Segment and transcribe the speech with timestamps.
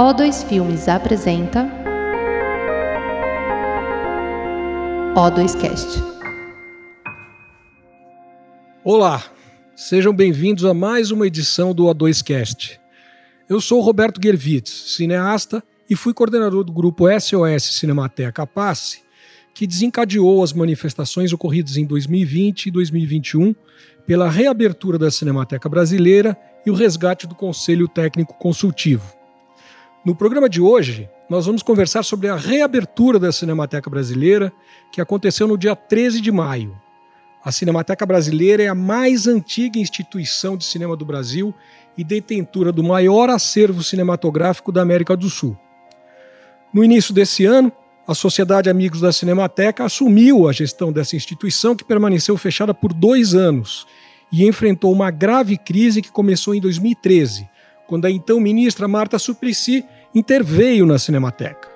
[0.00, 1.70] O2 Filmes apresenta
[5.14, 6.02] O2Cast.
[8.82, 9.22] Olá,
[9.76, 12.80] sejam bem-vindos a mais uma edição do O2Cast.
[13.46, 19.02] Eu sou Roberto Gervitz, cineasta e fui coordenador do grupo SOS Cinemateca Passe,
[19.52, 23.54] que desencadeou as manifestações ocorridas em 2020 e 2021
[24.06, 29.19] pela reabertura da Cinemateca Brasileira e o resgate do Conselho Técnico Consultivo.
[30.02, 34.50] No programa de hoje, nós vamos conversar sobre a reabertura da Cinemateca Brasileira,
[34.90, 36.74] que aconteceu no dia 13 de maio.
[37.44, 41.54] A Cinemateca Brasileira é a mais antiga instituição de cinema do Brasil
[41.98, 45.54] e detentora do maior acervo cinematográfico da América do Sul.
[46.72, 47.70] No início desse ano,
[48.08, 53.34] a Sociedade Amigos da Cinemateca assumiu a gestão dessa instituição, que permaneceu fechada por dois
[53.34, 53.86] anos
[54.32, 57.46] e enfrentou uma grave crise que começou em 2013,
[57.90, 61.68] quando a então ministra Marta Suplicy interveio na Cinemateca.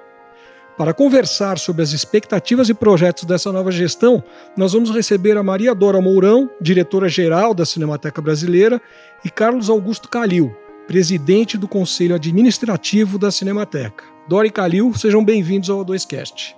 [0.78, 4.22] Para conversar sobre as expectativas e projetos dessa nova gestão,
[4.56, 8.80] nós vamos receber a Maria Dora Mourão, diretora-geral da Cinemateca Brasileira,
[9.24, 10.54] e Carlos Augusto Calil,
[10.86, 14.04] presidente do Conselho Administrativo da Cinemateca.
[14.28, 16.54] Dora e Calil, sejam bem-vindos ao 2Cast.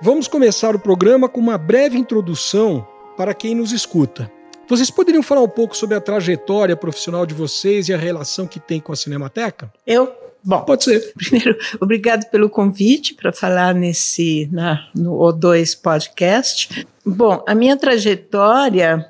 [0.00, 4.32] Vamos começar o programa com uma breve introdução para quem nos escuta.
[4.68, 8.58] Vocês poderiam falar um pouco sobre a trajetória profissional de vocês e a relação que
[8.58, 9.72] tem com a Cinemateca?
[9.86, 10.12] Eu?
[10.42, 11.12] Bom, pode ser.
[11.16, 16.86] Primeiro, obrigado pelo convite para falar nesse na, no O2 Podcast.
[17.04, 19.06] Bom, a minha trajetória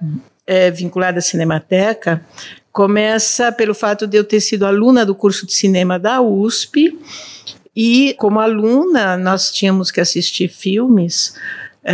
[0.46, 2.24] é, vinculada à Cinemateca
[2.72, 6.98] começa pelo fato de eu ter sido aluna do curso de cinema da USP
[7.74, 11.34] e, como aluna, nós tínhamos que assistir filmes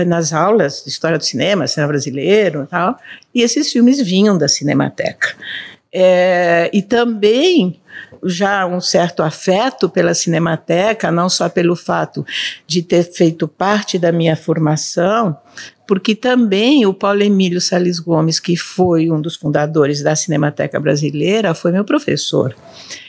[0.06, 2.98] nas aulas de história do cinema, cinema brasileiro e tal,
[3.34, 5.34] e esses filmes vinham da Cinemateca.
[5.92, 7.80] É, e também
[8.22, 12.24] já um certo afeto pela Cinemateca, não só pelo fato
[12.66, 15.36] de ter feito parte da minha formação,
[15.86, 21.54] porque também o Paulo Emílio Sales Gomes, que foi um dos fundadores da Cinemateca Brasileira,
[21.54, 22.54] foi meu professor.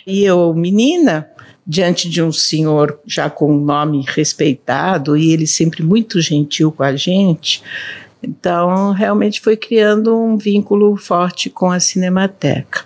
[0.06, 1.30] E eu, menina,
[1.72, 6.84] diante de um senhor já com um nome respeitado e ele sempre muito gentil com
[6.84, 7.64] a gente.
[8.22, 12.84] Então, realmente foi criando um vínculo forte com a Cinemateca.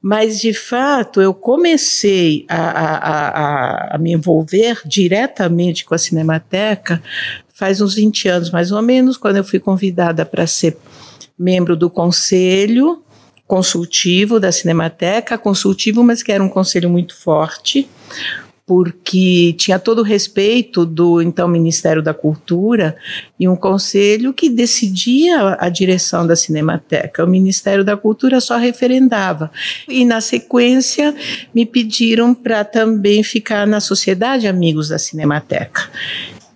[0.00, 7.02] Mas, de fato, eu comecei a, a, a, a me envolver diretamente com a Cinemateca
[7.52, 10.78] faz uns 20 anos, mais ou menos, quando eu fui convidada para ser
[11.38, 13.04] membro do conselho
[13.52, 17.86] consultivo da Cinemateca, consultivo, mas que era um conselho muito forte,
[18.64, 22.96] porque tinha todo o respeito do então Ministério da Cultura
[23.38, 27.22] e um conselho que decidia a direção da Cinemateca.
[27.22, 29.52] O Ministério da Cultura só referendava.
[29.86, 31.14] E na sequência
[31.54, 35.90] me pediram para também ficar na Sociedade Amigos da Cinemateca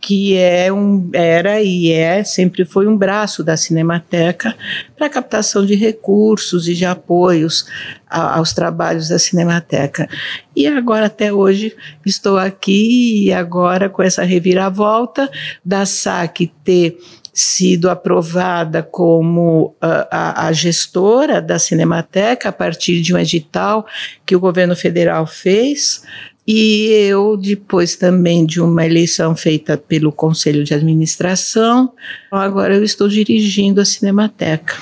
[0.07, 4.55] que é um, era e é, sempre foi um braço da Cinemateca
[4.97, 7.67] para captação de recursos e de apoios
[8.09, 10.09] a, aos trabalhos da Cinemateca.
[10.55, 11.75] E agora, até hoje,
[12.05, 15.29] estou aqui e agora com essa reviravolta
[15.65, 16.97] da SAC ter
[17.35, 23.85] sido aprovada como a, a, a, gestora da Cinemateca a partir de um edital
[24.25, 26.01] que o governo federal fez
[26.47, 31.93] e eu, depois também de uma eleição feita pelo Conselho de Administração,
[32.31, 34.77] agora eu estou dirigindo a Cinemateca.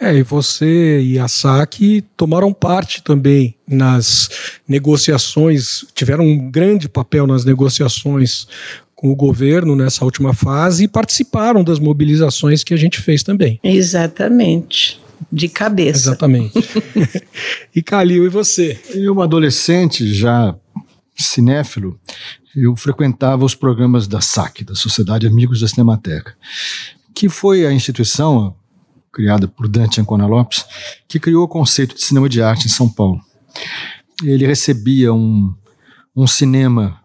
[0.00, 4.30] É, e você e a SAC tomaram parte também nas
[4.66, 8.46] negociações, tiveram um grande papel nas negociações
[8.94, 13.58] com o governo nessa última fase e participaram das mobilizações que a gente fez também.
[13.64, 15.00] Exatamente
[15.30, 16.08] de cabeça.
[16.10, 16.52] Exatamente.
[17.74, 18.78] e Calil, e você?
[18.94, 20.54] Eu, adolescente, já
[21.22, 21.98] cinéfilo,
[22.54, 26.36] eu frequentava os programas da SAC, da Sociedade Amigos da Cinemateca,
[27.14, 28.54] que foi a instituição
[29.12, 30.64] criada por Dante Ancona Lopes,
[31.08, 33.20] que criou o conceito de cinema de arte em São Paulo.
[34.22, 35.54] Ele recebia um,
[36.14, 36.99] um cinema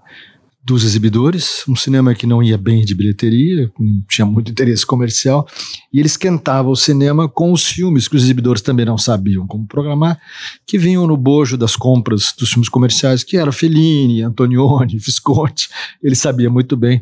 [0.66, 3.72] dos exibidores, um cinema que não ia bem de bilheteria,
[4.10, 5.48] tinha muito interesse comercial,
[5.94, 9.68] e ele esquentava o cinema com os filmes que os exibidores também não sabiam como
[9.68, 10.20] programar,
[10.66, 15.70] que vinham no bojo das compras dos filmes comerciais, que era Fellini, Antonioni, Visconti,
[16.02, 17.00] ele sabia muito bem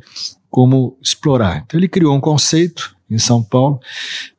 [0.50, 1.64] como explorar.
[1.66, 3.80] Então ele criou um conceito em São Paulo,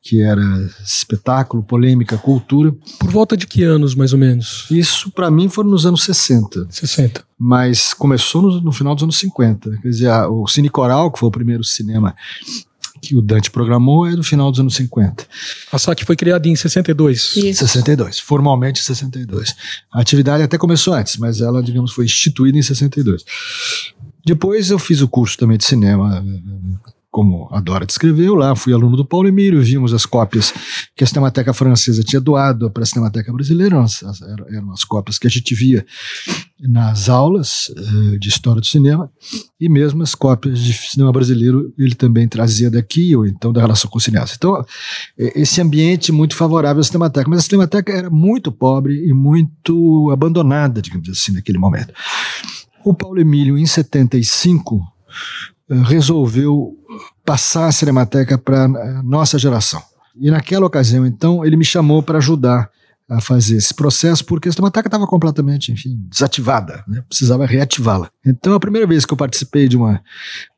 [0.03, 0.43] que era
[0.85, 2.75] espetáculo, polêmica, cultura.
[2.99, 4.67] Por volta de que anos, mais ou menos?
[4.71, 6.67] Isso, para mim, foram nos anos 60.
[6.71, 7.25] 60.
[7.39, 9.79] Mas começou no, no final dos anos 50.
[9.83, 12.15] Quer dizer, a, o Cine Coral, que foi o primeiro cinema
[13.05, 15.27] que o Dante programou é do final dos anos 50.
[15.71, 17.37] A SAC foi criada em 62.
[17.37, 17.67] Isso.
[17.67, 19.55] 62, formalmente 62.
[19.93, 23.25] A atividade até começou antes, mas ela, digamos, foi instituída em 62.
[24.25, 26.25] Depois eu fiz o curso também de cinema
[27.15, 30.53] como a Dora descreveu lá, fui aluno do Paulo Emílio, vimos as cópias
[30.97, 33.77] que a Cinemateca Francesa tinha doado para a Cinemateca Brasileira,
[34.51, 35.87] eram, as cópias que a gente via
[36.59, 39.09] nas aulas uh, de História do Cinema,
[39.61, 43.89] e mesmo as cópias de cinema brasileiro ele também trazia daqui, ou então da relação
[43.89, 44.35] com o cineasta.
[44.37, 44.65] Então,
[45.17, 50.83] esse ambiente muito favorável à Cinemateca, mas a Cinemateca era muito pobre e muito abandonada,
[50.83, 51.95] digamos assim, naquele momento.
[52.85, 54.83] O Paulo Emílio, em 75,
[55.69, 56.77] resolveu
[57.25, 59.83] passar a Cinemateca para a nossa geração.
[60.17, 62.71] E naquela ocasião, então, ele me chamou para ajudar
[63.09, 67.03] a fazer esse processo, porque a Cinemateca estava completamente, enfim, desativada, né?
[67.09, 68.11] precisava reativá-la.
[68.25, 70.03] Então, a primeira vez que eu participei de, uma,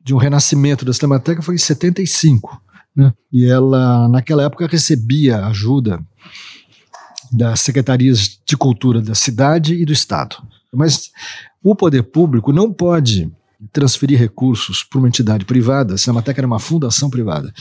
[0.01, 2.61] de um renascimento da Cinemateca foi em 75.
[2.95, 3.13] Né?
[3.31, 5.99] E ela, naquela época, recebia ajuda
[7.31, 10.37] das secretarias de cultura da cidade e do estado.
[10.73, 11.11] Mas
[11.61, 13.29] o poder público não pode
[13.71, 17.53] transferir recursos para uma entidade privada, a Cinemateca era uma fundação privada,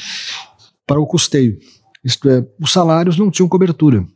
[0.87, 1.59] para o custeio.
[2.05, 4.07] Isto é, os salários não tinham cobertura.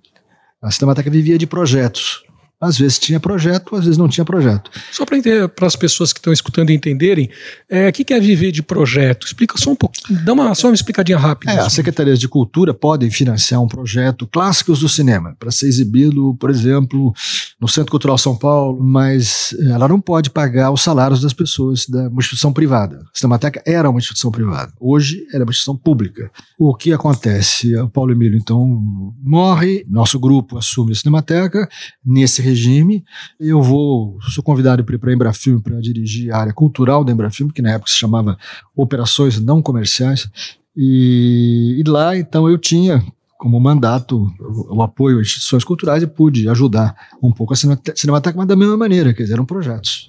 [0.62, 2.22] A Cinemateca vivia de projetos.
[2.60, 4.70] Às vezes tinha projeto, às vezes não tinha projeto.
[4.92, 7.30] Só para as pessoas que estão escutando entenderem,
[7.68, 9.26] é, o que é viver de projeto?
[9.26, 11.52] Explica só um pouquinho, dá uma, só uma explicadinha rápida.
[11.52, 16.36] É, as secretarias de cultura podem financiar um projeto clássicos do cinema, para ser exibido,
[16.38, 17.14] por exemplo,
[17.58, 22.08] no Centro Cultural São Paulo, mas ela não pode pagar os salários das pessoas da
[22.08, 22.98] uma instituição privada.
[22.98, 26.30] A Cinemateca era uma instituição privada, hoje ela é uma instituição pública.
[26.58, 27.74] O que acontece?
[27.76, 28.66] O Paulo Emílio, então,
[29.22, 31.68] morre, nosso grupo assume a Cinemateca,
[32.04, 33.04] nesse regime.
[33.38, 37.12] Eu vou, sou convidado para ir para a Embrafilme para dirigir a área cultural da
[37.12, 38.36] Embrafilme, que na época se chamava
[38.76, 40.28] Operações Não Comerciais.
[40.76, 43.04] E, e lá, então, eu tinha
[43.38, 44.30] como mandato
[44.70, 48.76] o, apoio a instituições culturais e pude ajudar um pouco a Cinemateca, mas da mesma
[48.76, 50.06] maneira, quer dizer, eram projetos.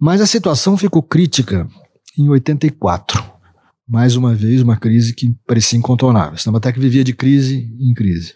[0.00, 1.68] Mas a situação ficou crítica
[2.18, 3.22] em 84.
[3.86, 6.32] Mais uma vez, uma crise que parecia incontornável.
[6.32, 8.34] A Cinemateca vivia de crise em crise.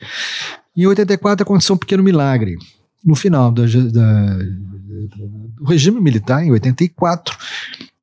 [0.77, 2.57] Em 84 aconteceu um pequeno milagre
[3.07, 4.39] no final da, da,
[5.57, 7.39] do regime militar, em 84,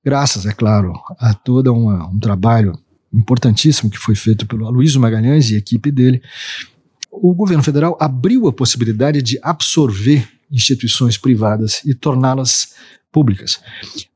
[0.03, 2.79] graças, é claro, a todo um trabalho
[3.13, 6.21] importantíssimo que foi feito pelo Aloysio Magalhães e equipe dele,
[7.11, 12.73] o governo federal abriu a possibilidade de absorver instituições privadas e torná-las
[13.11, 13.59] públicas,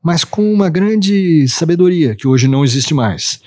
[0.02, 3.40] mas com uma grande sabedoria que hoje não existe mais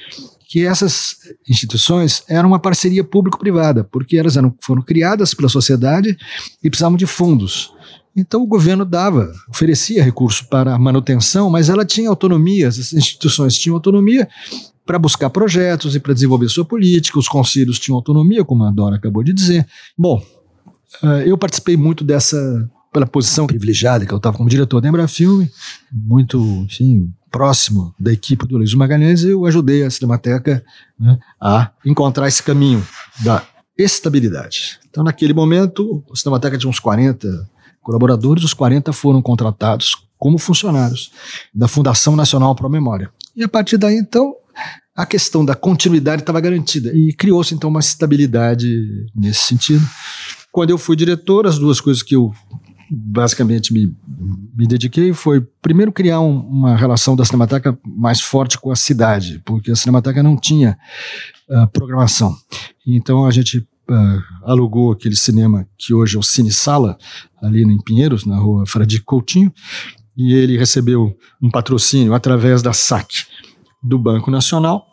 [0.51, 1.15] que essas
[1.47, 6.17] instituições eram uma parceria público-privada, porque elas eram, foram criadas pela sociedade
[6.61, 7.71] e precisavam de fundos.
[8.13, 13.75] Então o governo dava, oferecia recurso para manutenção, mas ela tinha autonomia, as instituições tinham
[13.75, 14.27] autonomia
[14.85, 18.97] para buscar projetos e para desenvolver sua política, os conselhos tinham autonomia, como a Dora
[18.97, 19.65] acabou de dizer.
[19.97, 20.21] Bom,
[21.01, 25.49] eh, eu participei muito dessa pela posição privilegiada que eu estava como diretor da Embrafilme,
[25.91, 30.63] muito, enfim, próximo da equipe do Luiz Magalhães, eu ajudei a Cinemateca
[30.99, 32.85] né, a encontrar esse caminho
[33.23, 33.43] da
[33.77, 34.79] estabilidade.
[34.89, 37.49] Então, naquele momento, a Cinemateca tinha uns 40
[37.81, 41.11] colaboradores, os 40 foram contratados como funcionários
[41.53, 43.09] da Fundação Nacional Pro Memória.
[43.35, 44.35] E a partir daí, então,
[44.95, 48.77] a questão da continuidade estava garantida e criou-se então uma estabilidade
[49.15, 49.83] nesse sentido.
[50.51, 52.33] Quando eu fui diretor, as duas coisas que eu
[52.93, 53.95] basicamente me,
[54.53, 59.41] me dediquei foi primeiro criar um, uma relação da Cinemateca mais forte com a cidade,
[59.45, 60.77] porque a Cinemateca não tinha
[61.49, 62.35] uh, programação.
[62.85, 66.97] Então a gente uh, alugou aquele cinema que hoje é o Cine Sala,
[67.41, 69.53] ali em Pinheiros, na rua Fradique Coutinho,
[70.17, 73.25] e ele recebeu um patrocínio através da SAC
[73.81, 74.85] do Banco Nacional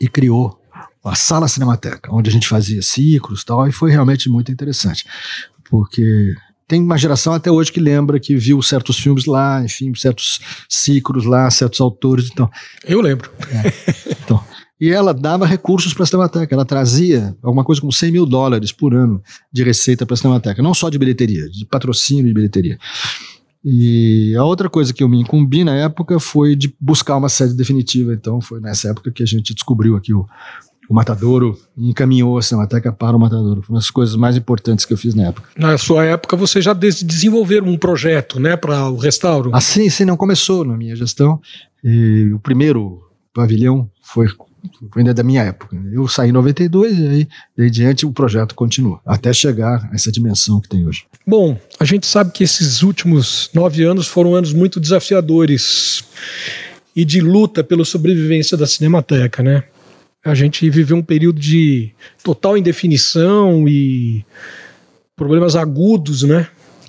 [0.00, 0.58] e criou
[1.04, 5.06] a Sala Cinemateca, onde a gente fazia ciclos e tal, e foi realmente muito interessante,
[5.70, 6.34] porque
[6.66, 11.24] tem uma geração até hoje que lembra que viu certos filmes lá, enfim, certos ciclos
[11.24, 12.28] lá, certos autores.
[12.32, 12.50] Então,
[12.86, 13.30] eu lembro.
[13.50, 14.42] É, então,
[14.80, 18.72] e ela dava recursos para a Cinemateca, ela trazia alguma coisa como 100 mil dólares
[18.72, 22.78] por ano de receita para a Cinemateca, não só de bilheteria, de patrocínio de bilheteria.
[23.64, 27.54] E a outra coisa que eu me incumbi na época foi de buscar uma sede
[27.54, 30.26] definitiva, então foi nessa época que a gente descobriu aqui o,
[30.88, 33.62] o Matadouro encaminhou a Cinemateca para o Matadouro.
[33.62, 35.48] Foi uma das coisas mais importantes que eu fiz na época.
[35.56, 39.50] Na sua época, você já desenvolveu um projeto né, para o restauro?
[39.52, 41.40] Ah, sim, sim, não começou na minha gestão.
[41.82, 45.76] E o primeiro pavilhão foi, foi ainda da minha época.
[45.92, 50.12] Eu saí em 92 e aí, daí diante, o projeto continua, até chegar a essa
[50.12, 51.04] dimensão que tem hoje.
[51.26, 56.04] Bom, a gente sabe que esses últimos nove anos foram anos muito desafiadores
[56.94, 59.64] e de luta pela sobrevivência da Cinemateca, né?
[60.24, 64.24] A gente viveu um período de total indefinição e
[65.14, 66.46] problemas agudos, né?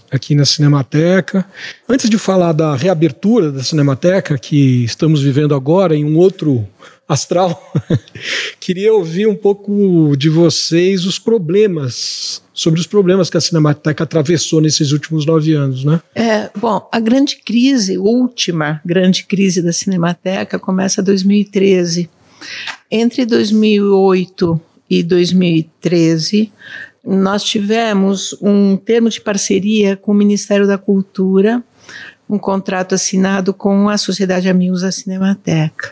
[0.10, 1.46] Aqui na Cinemateca.
[1.90, 6.66] Antes de falar da reabertura da Cinemateca, que estamos vivendo agora em um outro
[7.08, 7.74] astral,
[8.60, 14.62] queria ouvir um pouco de vocês os problemas, sobre os problemas que a Cinemateca atravessou
[14.62, 16.02] nesses últimos nove anos, né?
[16.16, 22.10] É, bom, a grande crise, última grande crise da Cinemateca começa em 2013.
[22.90, 26.52] Entre 2008 e 2013,
[27.04, 31.64] nós tivemos um termo de parceria com o Ministério da Cultura,
[32.30, 35.92] um contrato assinado com a Sociedade Amigos da Cinemateca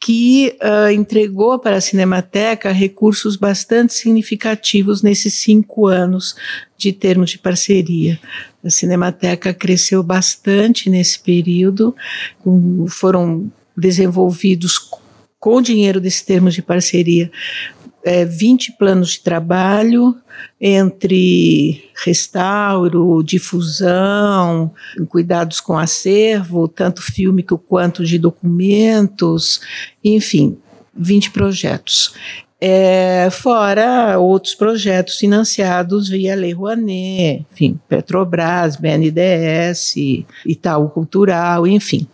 [0.00, 6.34] que uh, entregou para a Cinemateca recursos bastante significativos nesses cinco anos
[6.78, 8.18] de termos de parceria.
[8.64, 11.94] A Cinemateca cresceu bastante nesse período,
[12.38, 14.78] com, foram desenvolvidos
[15.40, 17.30] com o dinheiro desse termo de parceria
[18.02, 20.16] é, 20 planos de trabalho
[20.60, 24.72] entre restauro, difusão,
[25.08, 29.60] cuidados com acervo, tanto fílmico quanto de documentos,
[30.02, 30.58] enfim,
[30.94, 32.14] 20 projetos.
[32.62, 39.94] É, fora outros projetos financiados via Lei Rouanet, enfim, Petrobras, BNDES,
[40.44, 42.06] Itaú Cultural, enfim.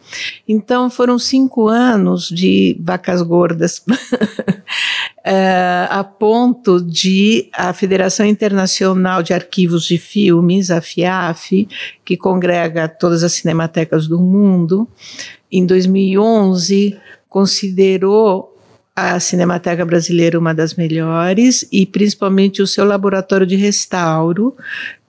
[0.46, 3.82] Então foram cinco anos de vacas gordas
[5.24, 11.66] é, a ponto de a Federação Internacional de Arquivos de Filmes, a FIAF,
[12.04, 14.86] que congrega todas as cinematecas do mundo,
[15.50, 16.96] em 2011
[17.28, 18.55] considerou
[18.96, 24.56] a Cinemateca Brasileira uma das melhores e principalmente o seu laboratório de restauro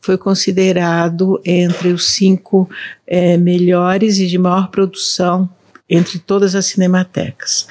[0.02, 2.70] foi considerado entre os cinco
[3.08, 5.50] é, melhores e de maior produção
[5.90, 7.66] entre todas as cinematecas.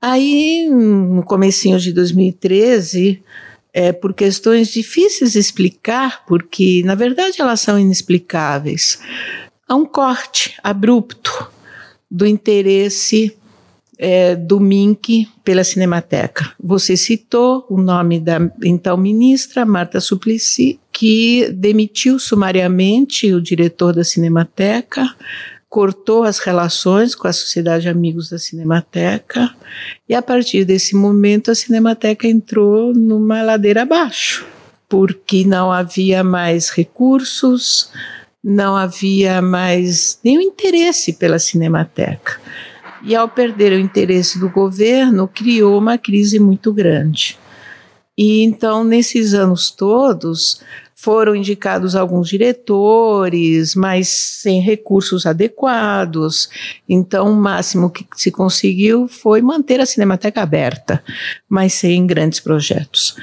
[0.00, 3.20] Aí, no comecinho de 2013,
[3.72, 9.00] é, por questões difíceis de explicar, porque na verdade elas são inexplicáveis,
[9.68, 11.50] há um corte abrupto
[12.08, 13.36] do interesse
[13.98, 16.52] é, do MINC pela Cinemateca.
[16.62, 24.04] Você citou o nome da então ministra, Marta Suplicy, que demitiu sumariamente o diretor da
[24.04, 25.14] Cinemateca,
[25.68, 29.54] cortou as relações com a Sociedade Amigos da Cinemateca
[30.08, 34.46] e a partir desse momento a Cinemateca entrou numa ladeira abaixo,
[34.88, 37.90] porque não havia mais recursos,
[38.42, 42.40] não havia mais nenhum interesse pela Cinemateca.
[43.02, 47.38] E ao perder o interesse do governo, criou uma crise muito grande.
[48.16, 50.62] E então, nesses anos todos,
[50.94, 56.48] foram indicados alguns diretores, mas sem recursos adequados.
[56.88, 61.04] Então, o máximo que se conseguiu foi manter a Cinemateca aberta,
[61.48, 63.14] mas sem grandes projetos.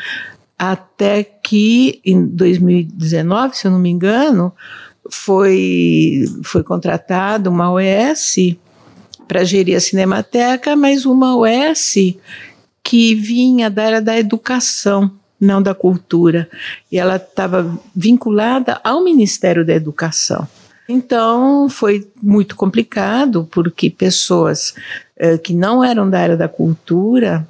[0.58, 4.54] Até que, em 2019, se eu não me engano,
[5.10, 8.38] foi, foi contratada uma OS
[9.34, 11.96] para gerir a Cinemateca, mas uma OS
[12.84, 15.10] que vinha da área da educação
[15.42, 16.48] não da cultura.
[16.92, 20.48] E ela estava vinculada ao Ministério da Educação.
[20.88, 24.76] Então foi muito complicado, porque pessoas
[25.18, 27.46] eh, que não eram da área da cultura,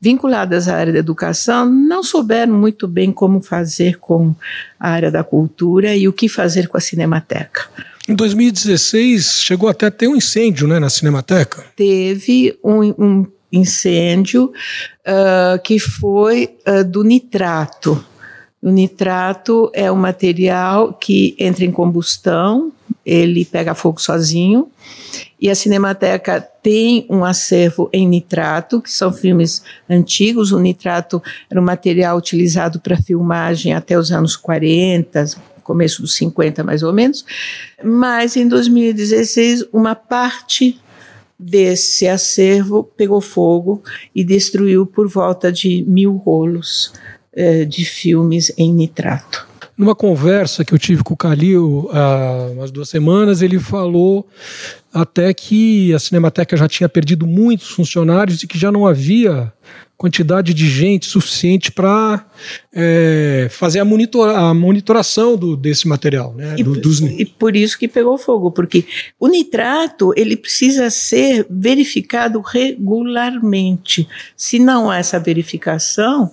[0.00, 4.34] vinculadas à área da educação, não souberam muito bem como fazer com
[4.80, 7.68] a área da cultura e o que fazer com a Cinemateca.
[8.08, 11.66] Em 2016, chegou até a ter um incêndio né, na Cinemateca?
[11.76, 18.02] Teve um, um incêndio uh, que foi uh, do nitrato.
[18.62, 22.72] O nitrato é um material que entra em combustão,
[23.04, 24.68] ele pega fogo sozinho,
[25.38, 30.50] e a Cinemateca tem um acervo em nitrato, que são filmes antigos.
[30.50, 35.26] O nitrato era um material utilizado para filmagem até os anos 40,
[35.68, 37.24] começo dos 50 mais ou menos.
[37.84, 40.80] Mas em 2016, uma parte
[41.38, 43.82] desse acervo pegou fogo
[44.14, 46.92] e destruiu por volta de mil rolos
[47.32, 49.46] eh, de filmes em nitrato.
[49.76, 54.26] Numa conversa que eu tive com o Calil há umas duas semanas, ele falou
[55.00, 59.52] até que a Cinemateca já tinha perdido muitos funcionários e que já não havia
[59.96, 62.24] quantidade de gente suficiente para
[62.72, 66.54] é, fazer a, monitor, a monitoração do, desse material, né?
[66.56, 67.00] E, do, dos...
[67.00, 68.84] e por isso que pegou fogo, porque
[69.18, 74.08] o nitrato ele precisa ser verificado regularmente.
[74.36, 76.30] Se não há essa verificação,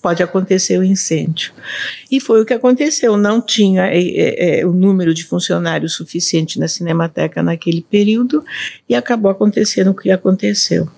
[0.00, 1.52] pode acontecer o incêndio.
[2.10, 3.16] E foi o que aconteceu.
[3.16, 8.44] Não tinha é, é, é, o número de funcionários suficiente na Cinemateca naquele período
[8.88, 10.88] e acabou acontecendo o que aconteceu.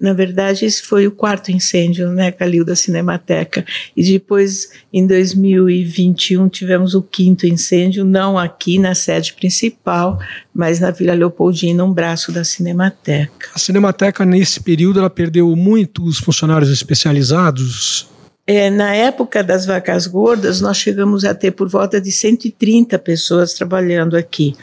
[0.00, 3.64] Na verdade, esse foi o quarto incêndio, né, Calil, da Cinemateca.
[3.96, 10.20] E depois, em 2021, tivemos o quinto incêndio, não aqui na sede principal,
[10.54, 13.50] mas na Vila Leopoldina, um braço da Cinemateca.
[13.52, 18.08] A Cinemateca, nesse período, ela perdeu muitos funcionários especializados?
[18.46, 23.52] É, na época das vacas gordas, nós chegamos a ter por volta de 130 pessoas
[23.52, 24.54] trabalhando aqui,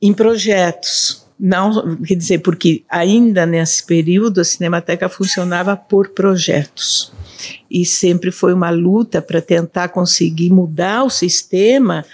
[0.00, 7.12] em projetos não, quer dizer, porque ainda nesse período a Cinemateca funcionava por projetos.
[7.68, 12.04] E sempre foi uma luta para tentar conseguir mudar o sistema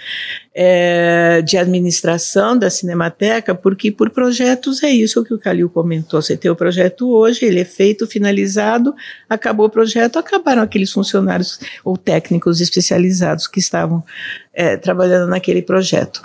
[0.51, 6.19] é, de administração da Cinemateca, porque por projetos é isso que o Calil comentou.
[6.19, 8.95] Você tem o projeto hoje, ele é feito, finalizado,
[9.29, 14.03] acabou o projeto, acabaram aqueles funcionários ou técnicos especializados que estavam
[14.51, 16.19] é, trabalhando naquele projeto.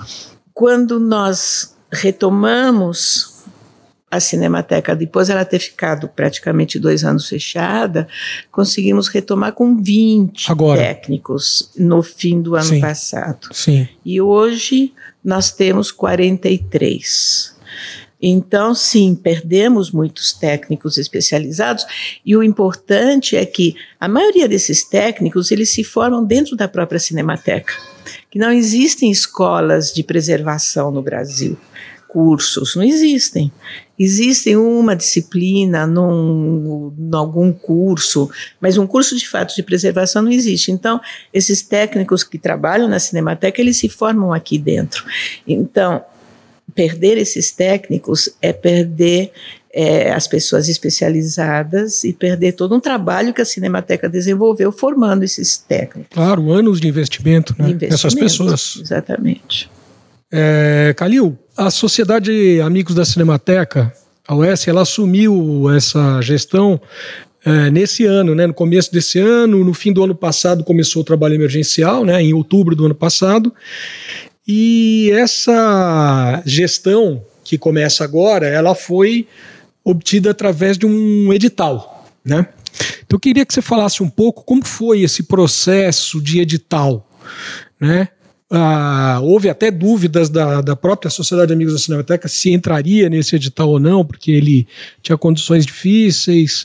[0.55, 3.35] Quando nós retomamos
[4.15, 8.07] a Cinemateca, depois ela ter ficado praticamente dois anos fechada,
[8.51, 10.81] conseguimos retomar com 20 Agora.
[10.81, 12.81] técnicos no fim do ano Sim.
[12.81, 13.49] passado.
[13.53, 13.89] Sim.
[14.05, 14.93] E hoje
[15.25, 17.55] nós temos 43.
[18.27, 21.85] Então, sim, perdemos muitos técnicos especializados
[22.25, 26.99] e o importante é que a maioria desses técnicos eles se formam dentro da própria
[26.99, 27.75] Cinemateca,
[28.31, 31.59] que não existem escolas de preservação no Brasil
[32.15, 33.51] cursos, não existem.
[33.99, 38.31] Existem uma disciplina num, num, algum curso,
[38.61, 40.71] mas um curso de fato de preservação não existe.
[40.71, 41.01] Então,
[41.33, 45.05] esses técnicos que trabalham na Cinemateca, eles se formam aqui dentro.
[45.45, 46.05] Então,
[46.73, 49.33] perder esses técnicos é perder
[49.73, 55.57] é, as pessoas especializadas e perder todo um trabalho que a Cinemateca desenvolveu formando esses
[55.57, 56.15] técnicos.
[56.15, 57.77] Claro, anos de investimento, né?
[57.83, 58.79] Essas pessoas.
[58.81, 59.69] Exatamente.
[60.33, 63.93] É, Calil, a Sociedade Amigos da Cinemateca,
[64.27, 66.81] a OS, ela assumiu essa gestão
[67.45, 71.05] é, nesse ano, né, no começo desse ano, no fim do ano passado começou o
[71.05, 73.53] trabalho emergencial, né, em outubro do ano passado,
[74.47, 79.29] e essa gestão que começa agora, ela foi
[79.85, 82.47] obtida através de um edital, né?
[83.05, 87.07] Então eu queria que você falasse um pouco como foi esse processo de edital,
[87.79, 88.09] né?
[88.57, 93.35] Ah, houve até dúvidas da, da própria Sociedade de Amigos da Cinemateca se entraria nesse
[93.35, 94.69] edital ou não, porque ele
[95.03, 96.65] tinha condições difíceis.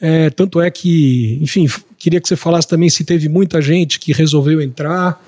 [0.00, 4.10] É, tanto é que, enfim, queria que você falasse também se teve muita gente que
[4.10, 5.22] resolveu entrar.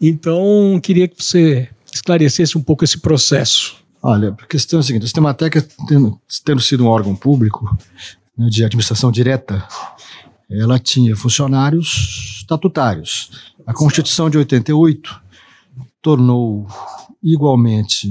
[0.00, 3.76] Então, queria que você esclarecesse um pouco esse processo.
[4.00, 7.76] Olha, a questão é a seguinte: a Cinemateca, tendo, tendo sido um órgão público
[8.38, 9.66] né, de administração direta,
[10.48, 13.52] ela tinha funcionários estatutários.
[13.66, 15.29] A Constituição de 88
[16.02, 16.66] tornou
[17.22, 18.08] igualmente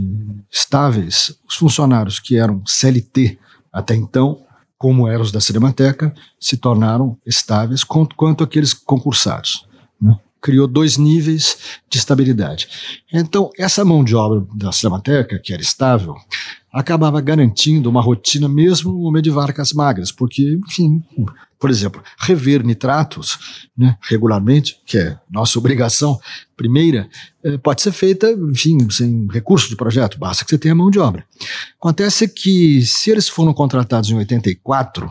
[0.52, 3.38] estáveis os funcionários que eram CLT
[3.72, 4.42] até então,
[4.78, 9.66] como eram os da Cinemateca, se tornaram estáveis quanto, quanto aqueles concursados.
[10.02, 10.18] Né?
[10.42, 11.58] Criou dois níveis
[11.90, 12.68] de estabilidade.
[13.12, 16.16] Então, essa mão de obra da Cinemateca, que era estável,
[16.72, 21.04] acabava garantindo uma rotina mesmo no momento de vacas magras, porque, enfim,
[21.60, 26.18] por exemplo, rever nitratos né, regularmente, que é nossa obrigação
[26.56, 27.10] primeira,
[27.44, 31.00] eh, pode ser feita, enfim, sem recurso de projeto, basta que você tenha mão de
[31.00, 31.26] obra.
[31.78, 35.10] Acontece que, se eles foram contratados em 84,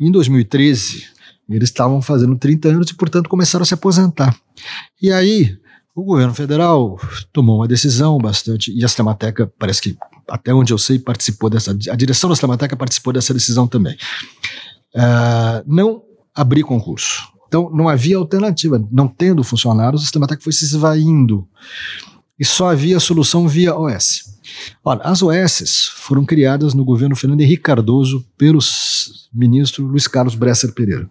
[0.00, 1.04] em 2013,
[1.48, 4.34] eles estavam fazendo 30 anos e, portanto, começaram a se aposentar.
[5.00, 5.58] E aí,
[5.94, 6.98] o governo federal
[7.34, 11.72] tomou uma decisão bastante, e a Cinemateca, parece que, até onde eu sei, participou dessa,
[11.72, 13.94] a direção da Cinemateca participou dessa decisão também
[14.94, 16.02] uh, não
[16.34, 17.28] abrir concurso.
[17.46, 18.82] Então, não havia alternativa.
[18.90, 21.46] Não tendo funcionários, o sistema técnico foi se esvaindo.
[22.38, 24.32] E só havia solução via OS.
[24.82, 28.58] Olha, as OS foram criadas no governo Fernando Henrique Cardoso pelo
[29.32, 31.08] ministro Luiz Carlos Bresser Pereira.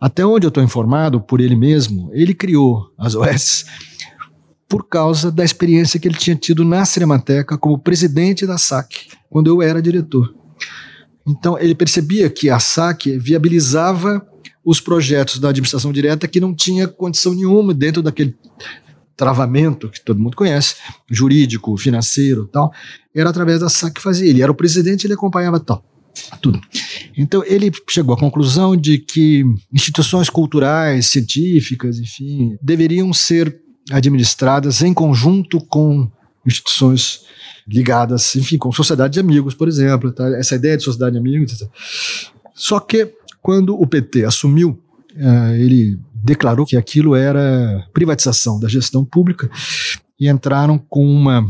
[0.00, 3.66] Até onde eu estou informado, por ele mesmo, ele criou as OS
[4.68, 9.48] por causa da experiência que ele tinha tido na Cinemateca como presidente da SAC, quando
[9.48, 10.34] eu era diretor.
[11.28, 14.26] Então, ele percebia que a SAC viabilizava
[14.64, 18.34] os projetos da administração direta que não tinha condição nenhuma dentro daquele
[19.16, 20.76] travamento que todo mundo conhece,
[21.10, 22.72] jurídico, financeiro tal,
[23.14, 24.28] era através da SAC que fazia.
[24.28, 25.84] Ele era o presidente, ele acompanhava tal,
[26.40, 26.60] tudo.
[27.16, 33.60] Então ele chegou à conclusão de que instituições culturais, científicas, enfim, deveriam ser
[33.90, 36.08] administradas em conjunto com
[36.48, 37.20] instituições
[37.66, 40.26] ligadas, enfim, com sociedade de amigos, por exemplo, tá?
[40.38, 41.62] essa ideia de sociedade de amigos.
[42.54, 44.82] Só que quando o PT assumiu,
[45.14, 49.50] uh, ele declarou que aquilo era privatização da gestão pública
[50.18, 51.46] e entraram com uma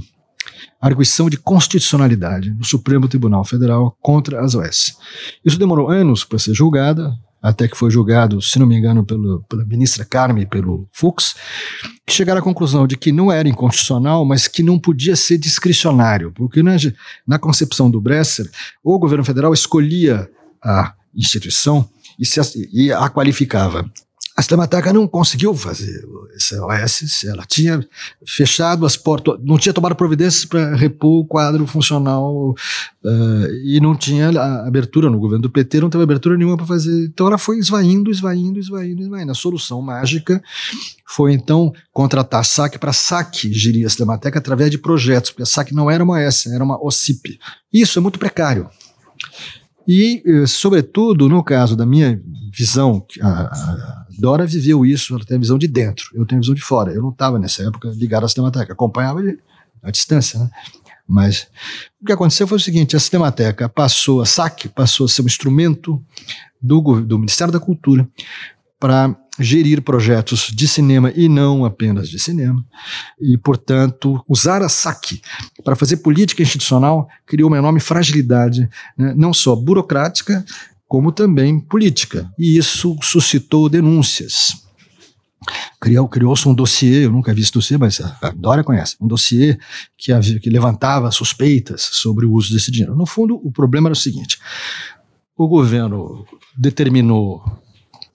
[0.80, 4.96] arguição de constitucionalidade no Supremo Tribunal Federal contra as OS.
[5.44, 9.42] Isso demorou anos para ser julgada, até que foi julgado, se não me engano, pelo,
[9.48, 11.36] pela ministra Carme, pelo Fux,
[12.06, 16.32] que chegaram à conclusão de que não era inconstitucional, mas que não podia ser discricionário,
[16.32, 16.76] porque na,
[17.26, 18.50] na concepção do Bresser,
[18.82, 20.28] o governo federal escolhia
[20.62, 23.88] a instituição e, se, e a qualificava
[24.38, 26.00] a Cinemateca não conseguiu fazer
[26.36, 27.84] esse OS, ela tinha
[28.24, 33.96] fechado as portas, não tinha tomado providências para repor o quadro funcional uh, e não
[33.96, 34.28] tinha
[34.64, 37.06] abertura no governo do PT, não teve abertura nenhuma para fazer.
[37.06, 39.32] Então ela foi esvaindo, esvaindo, esvaindo, esvaindo.
[39.32, 40.40] A solução mágica
[41.04, 45.72] foi então contratar SAC para SAC gerir a Cinemateca através de projetos, porque a SAC
[45.72, 47.40] não era uma OS, era uma OCIP.
[47.72, 48.70] Isso é muito precário.
[49.88, 52.20] E, eh, sobretudo, no caso da minha
[52.52, 56.42] visão, a, a Dora viveu isso, ela tem a visão de dentro, eu tenho a
[56.42, 56.92] visão de fora.
[56.92, 59.20] Eu não estava nessa época ligado à Cinemateca, acompanhava
[59.82, 60.50] à distância, né?
[61.06, 61.46] Mas
[62.02, 65.26] o que aconteceu foi o seguinte: a Cinemateca passou, a SAC passou a ser um
[65.26, 66.02] instrumento
[66.60, 68.06] do, do Ministério da Cultura
[68.78, 72.64] para gerir projetos de cinema e não apenas de cinema,
[73.20, 75.20] e, portanto, usar a SAC
[75.64, 80.44] para fazer política institucional criou uma enorme fragilidade, né, não só burocrática,
[80.88, 82.32] como também política.
[82.38, 84.66] E isso suscitou denúncias.
[85.80, 89.56] Criou-se um dossiê, eu nunca vi esse dossiê, mas a Dória conhece, um dossiê
[89.96, 92.96] que, havia, que levantava suspeitas sobre o uso desse dinheiro.
[92.96, 94.38] No fundo, o problema era o seguinte:
[95.36, 97.44] o governo determinou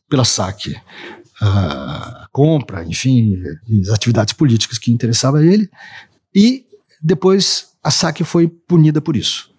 [0.10, 0.76] pela SAC
[1.42, 3.36] a compra, enfim,
[3.82, 5.70] as atividades políticas que interessavam a ele,
[6.36, 6.66] e
[7.02, 9.53] depois a SAC foi punida por isso.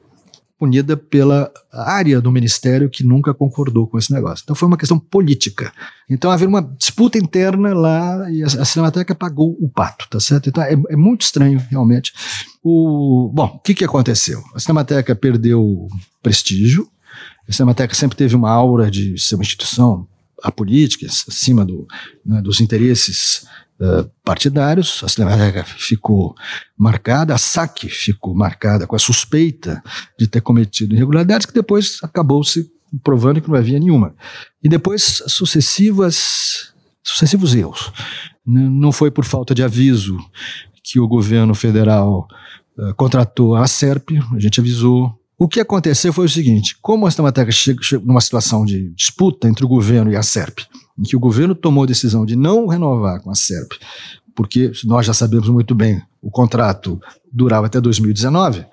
[0.64, 4.42] Punida pela área do ministério que nunca concordou com esse negócio.
[4.42, 5.70] Então foi uma questão política.
[6.08, 10.48] Então havia uma disputa interna lá e a, a Cinemateca pagou o pato, tá certo?
[10.48, 12.14] Então é, é muito estranho, realmente.
[12.62, 14.42] O, bom, o que, que aconteceu?
[14.54, 15.86] A Cinemateca perdeu
[16.22, 16.88] prestígio,
[17.46, 20.08] a Cinemateca sempre teve uma aura de ser uma instituição
[20.44, 21.86] a política, acima do,
[22.24, 23.46] né, dos interesses
[23.80, 25.00] uh, partidários.
[25.02, 26.34] A Cinemateca ficou
[26.76, 29.82] marcada, a SAC ficou marcada com a suspeita
[30.18, 32.70] de ter cometido irregularidades, que depois acabou se
[33.02, 34.14] provando que não havia nenhuma.
[34.62, 37.90] E depois sucessivas, sucessivos erros.
[38.46, 40.18] Não foi por falta de aviso
[40.82, 42.28] que o governo federal
[42.76, 47.10] uh, contratou a SERP, a gente avisou, o que aconteceu foi o seguinte: como a
[47.10, 50.60] Cinemateca chegou numa situação de disputa entre o governo e a SERP,
[50.98, 53.72] em que o governo tomou a decisão de não renovar com a SERP,
[54.34, 57.00] porque nós já sabemos muito bem, o contrato
[57.32, 58.64] durava até 2019,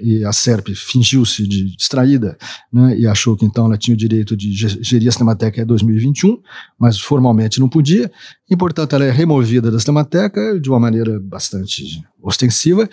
[0.00, 2.36] e a SERP fingiu-se de distraída
[2.72, 6.38] né, e achou que então ela tinha o direito de gerir a Cinemateca até 2021,
[6.78, 8.10] mas formalmente não podia,
[8.50, 12.88] e portanto ela é removida da Cinemateca de uma maneira bastante ostensiva,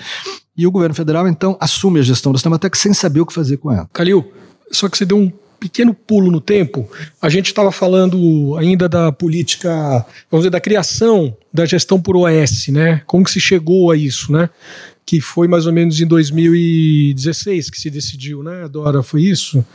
[0.56, 3.58] e o governo federal então assume a gestão da Cinemateca sem saber o que fazer
[3.58, 3.90] com ela.
[3.92, 4.32] Calil,
[4.72, 5.32] só que você deu um
[5.64, 6.90] pequeno pulo no tempo,
[7.22, 12.68] a gente estava falando ainda da política, vamos dizer, da criação da gestão por OS,
[12.68, 13.02] né?
[13.08, 14.50] Como que se chegou a isso, né?
[15.06, 19.02] Que foi mais ou menos em 2016 que se decidiu, né, Dora?
[19.02, 19.66] Foi isso?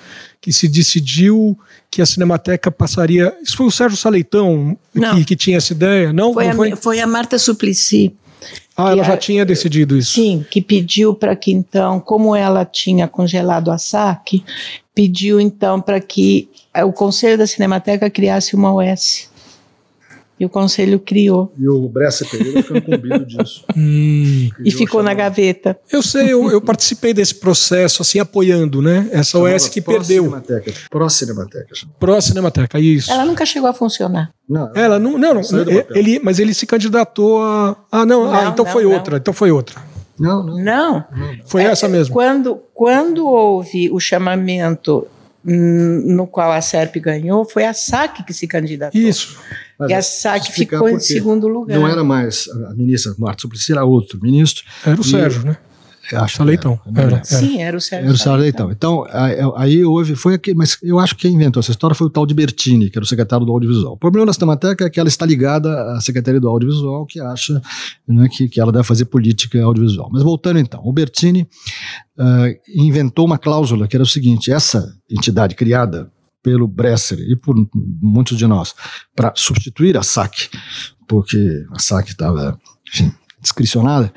[0.42, 1.59] Que se decidiu
[1.90, 3.35] que a Cinemateca passaria.
[3.42, 6.12] Isso foi o Sérgio Saleitão que, que, tinha essa ideia?
[6.12, 6.35] Não?
[6.35, 6.77] Foi, Não a, foi?
[6.77, 8.14] foi a Marta Suplicy.
[8.77, 10.12] Ah, ela já tinha decidido isso.
[10.12, 14.44] Sim, que pediu para que então, como ela tinha congelado a SAC,
[14.99, 16.49] pediu então para que
[16.85, 19.31] o Conselho da Cinemateca criasse uma OS.
[20.41, 21.53] E o conselho criou.
[21.59, 23.65] E o Bressa Pereira ficou incumbido disso.
[23.77, 24.49] Hum.
[24.65, 25.77] E ficou na gaveta.
[25.91, 29.09] Eu sei, eu, eu, participei desse processo, assim, apoiando, né?
[29.11, 30.25] Essa OS que perdeu.
[30.25, 30.73] Cinemateca.
[30.89, 31.75] Pró-Cinemateca.
[31.99, 33.11] Pró-Cinemateca, isso.
[33.11, 34.31] Ela nunca chegou a funcionar.
[34.49, 35.43] Não, ela não, não, não
[35.91, 37.77] ele, mas ele se candidatou a.
[37.91, 38.93] Ah, não, não ah, então não, foi não.
[38.93, 39.88] outra, então foi outra.
[40.18, 40.59] Não, não.
[40.59, 41.04] Não.
[41.46, 42.12] Foi é, essa mesmo.
[42.12, 45.07] Quando, quando houve o chamamento
[45.44, 49.00] no qual a SERP ganhou, foi a SAC que se candidatou.
[49.00, 49.38] Isso.
[49.78, 51.78] Mas e a SAC ficou em segundo lugar.
[51.78, 54.64] Não era mais a ministra Marta Suplicy, era outro ministro.
[54.85, 55.57] Era o Sérgio, né?
[56.16, 56.81] Acho Leitão.
[56.94, 57.25] Era, era.
[57.25, 58.07] Sim, era o Sérgio.
[58.07, 58.71] Era o Sérgio Leitão.
[58.71, 59.05] Então,
[59.57, 62.27] aí houve, foi aqui, mas eu acho que quem inventou essa história foi o tal
[62.27, 63.94] de Bertini, que era o secretário do audiovisual.
[63.94, 67.61] O problema da Cinemateca é que ela está ligada à Secretaria do Audiovisual, que acha
[68.07, 70.09] né, que, que ela deve fazer política audiovisual.
[70.12, 71.49] Mas voltando então, o Bertini
[72.18, 76.11] uh, inventou uma cláusula que era o seguinte: essa entidade criada
[76.42, 78.75] pelo Bresser e por muitos de nós
[79.14, 80.49] para substituir a SAC,
[81.07, 84.12] porque a SAC estava, enfim, discricionada,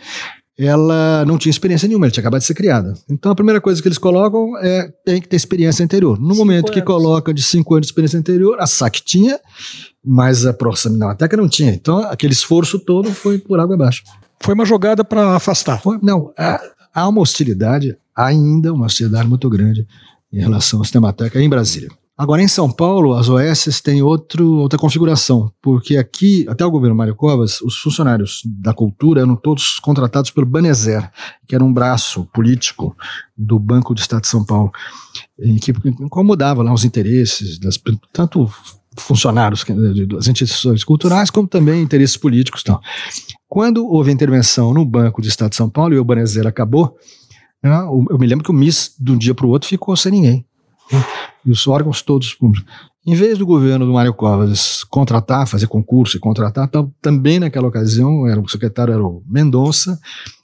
[0.66, 2.94] ela não tinha experiência nenhuma, ela tinha acabado de ser criada.
[3.10, 6.20] Então a primeira coisa que eles colocam é tem que ter experiência anterior.
[6.20, 6.76] No cinco momento anos.
[6.76, 9.40] que coloca de cinco anos de experiência anterior, a SAC tinha,
[10.06, 11.72] mas a próxima Cinemateca não tinha.
[11.72, 14.04] Então aquele esforço todo foi por água abaixo.
[14.40, 15.82] Foi uma jogada para afastar.
[15.82, 16.62] Foi, não, há,
[16.94, 19.88] há uma hostilidade, ainda uma hostilidade muito grande
[20.32, 21.90] em relação à Cinemateca em Brasília.
[22.22, 26.96] Agora, em São Paulo, as OS têm outro, outra configuração, porque aqui, até o governo
[26.96, 31.10] Mário Covas, os funcionários da cultura eram todos contratados pelo Banezer,
[31.48, 32.96] que era um braço político
[33.36, 34.72] do Banco do Estado de São Paulo,
[35.40, 37.82] em que incomodava lá os interesses, das,
[38.14, 38.48] tanto
[38.96, 39.66] funcionários
[40.08, 42.62] das instituições culturais, como também interesses políticos.
[42.62, 42.80] Então.
[43.50, 46.96] Quando houve intervenção no Banco do Estado de São Paulo e o Banezer acabou,
[47.64, 47.82] né,
[48.12, 50.46] eu me lembro que o MIS, de um dia para o outro, ficou sem ninguém
[51.46, 52.66] e os órgãos todos públicos.
[53.06, 56.70] Em vez do governo do Mário Covas contratar, fazer concurso e contratar,
[57.02, 60.00] também naquela ocasião, era, o secretário era o Mendonça,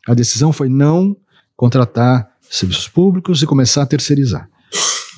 [0.08, 1.16] a decisão foi não
[1.56, 4.50] contratar serviços públicos e começar a terceirizar.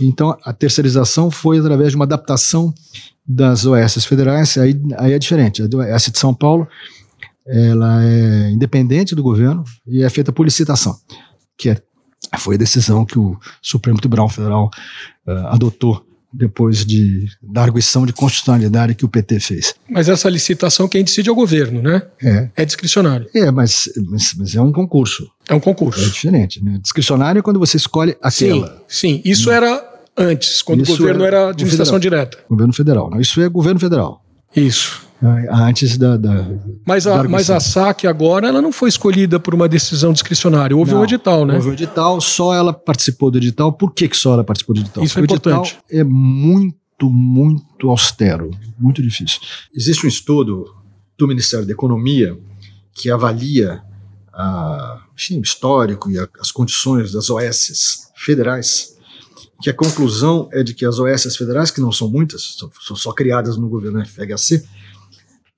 [0.01, 2.73] Então, a terceirização foi através de uma adaptação
[3.25, 5.61] das OS federais, aí, aí é diferente.
[5.61, 6.67] A OS de São Paulo,
[7.45, 10.95] ela é independente do governo e é feita por licitação,
[11.57, 11.81] que é
[12.37, 14.69] foi a decisão que o Supremo Tribunal Federal
[15.27, 19.73] uh, adotou depois de, da arguição de constitucionalidade que o PT fez.
[19.89, 22.03] Mas essa licitação quem decide é o governo, né?
[22.21, 22.49] É.
[22.55, 23.27] É discricionário.
[23.33, 25.27] É, mas, mas, mas é um concurso.
[25.47, 26.03] É um concurso.
[26.03, 26.77] É diferente, né?
[26.81, 28.67] Discricionário é quando você escolhe aquela.
[28.87, 29.21] Sim, sim.
[29.25, 29.83] isso era
[30.15, 32.37] antes, quando Isso o governo era, era administração direta.
[32.49, 33.09] Governo federal.
[33.19, 34.23] Isso é governo federal.
[34.55, 35.08] Isso.
[35.21, 36.15] Antes da.
[36.15, 36.47] da
[36.85, 40.75] mas, a, da mas a SAC agora ela não foi escolhida por uma decisão discricionária.
[40.75, 41.55] Houve não, um edital, né?
[41.55, 43.73] Houve um edital, só ela participou do edital.
[43.73, 45.03] Por que, que só ela participou do edital?
[45.03, 45.77] Isso é Porque é importante.
[45.91, 49.41] É muito, muito austero, muito difícil.
[49.75, 50.73] Existe um estudo
[51.17, 52.39] do Ministério da Economia
[52.93, 53.81] que avalia
[54.33, 58.97] a, enfim, o histórico e a, as condições das OS federais
[59.61, 63.11] que a conclusão é de que as OS federais, que não são muitas, são só
[63.11, 64.63] criadas no governo FHC,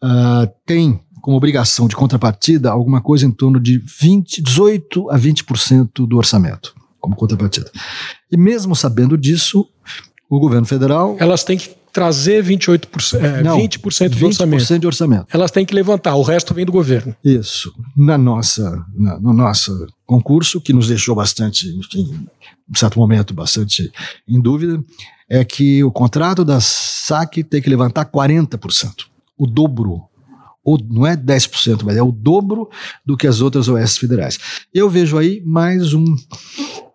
[0.04, 6.08] uh, tem como obrigação de contrapartida alguma coisa em torno de 20, 18 a 20%
[6.08, 7.72] do orçamento, como contrapartida.
[8.32, 9.68] E mesmo sabendo disso,
[10.30, 11.16] o governo federal.
[11.20, 14.80] Elas têm que trazer 28%, é, Não, 20% do 20 orçamento.
[14.80, 15.26] de orçamento.
[15.32, 17.16] Elas têm que levantar, o resto vem do governo.
[17.24, 17.74] Isso.
[17.96, 22.26] Na nossa, na, no nosso concurso, que nos deixou bastante, enfim,
[22.70, 23.92] em certo momento, bastante
[24.28, 24.82] em dúvida,
[25.30, 29.11] é que o contrato da SAC tem que levantar 40%,
[29.42, 30.04] o dobro.
[30.64, 32.70] Ou não é 10%, mas é o dobro
[33.04, 34.38] do que as outras OS federais.
[34.72, 36.06] Eu vejo aí mais um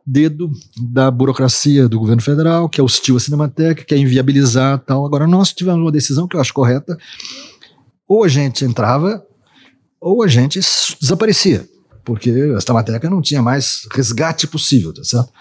[0.07, 0.49] dedo
[0.81, 5.05] da burocracia do governo federal, que é hostil à Cinemateca, que é inviabilizar tal.
[5.05, 6.97] Agora, nós tivemos uma decisão que eu acho correta.
[8.07, 9.27] Ou a gente entrava,
[10.01, 10.61] ou a gente
[11.01, 11.69] desaparecia,
[12.05, 15.33] porque a Cinemateca não tinha mais resgate possível, tá certo?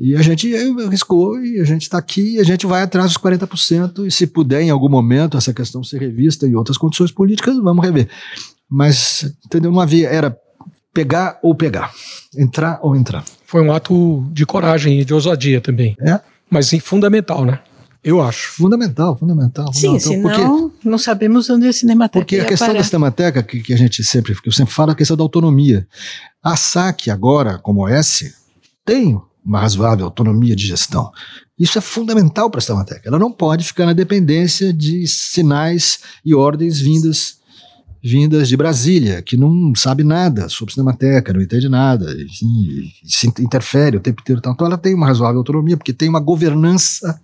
[0.00, 3.18] E a gente arriscou e a gente está aqui e a gente vai atrás dos
[3.20, 7.56] 40% e se puder em algum momento essa questão ser revista em outras condições políticas,
[7.56, 8.08] vamos rever.
[8.70, 9.72] Mas, entendeu?
[9.72, 10.36] Não havia, era
[10.94, 11.92] pegar ou pegar,
[12.36, 13.24] entrar ou entrar.
[13.44, 15.96] Foi um ato de coragem e de ousadia também.
[16.00, 16.20] É.
[16.48, 17.60] Mas sim, fundamental, né?
[18.02, 18.52] Eu acho.
[18.52, 19.72] Fundamental, fundamental.
[19.72, 20.34] Sim, fundamental.
[20.34, 22.78] senão porque, não sabemos onde a Cinemateca Porque a questão parar.
[22.78, 25.24] da Cinemateca, que, que, a gente sempre, que eu sempre falo, é a questão da
[25.24, 25.86] autonomia.
[26.42, 28.32] A SAC agora, como OS,
[28.84, 31.10] tem uma razoável autonomia de gestão.
[31.58, 33.08] Isso é fundamental para a Cinemateca.
[33.08, 37.38] Ela não pode ficar na dependência de sinais e ordens vindas
[38.00, 43.96] vindas de Brasília, que não sabe nada sobre cinemateca, não entende nada, enfim, se interfere
[43.96, 44.40] o tempo inteiro.
[44.40, 47.20] Então ela tem uma razoável autonomia, porque tem uma governança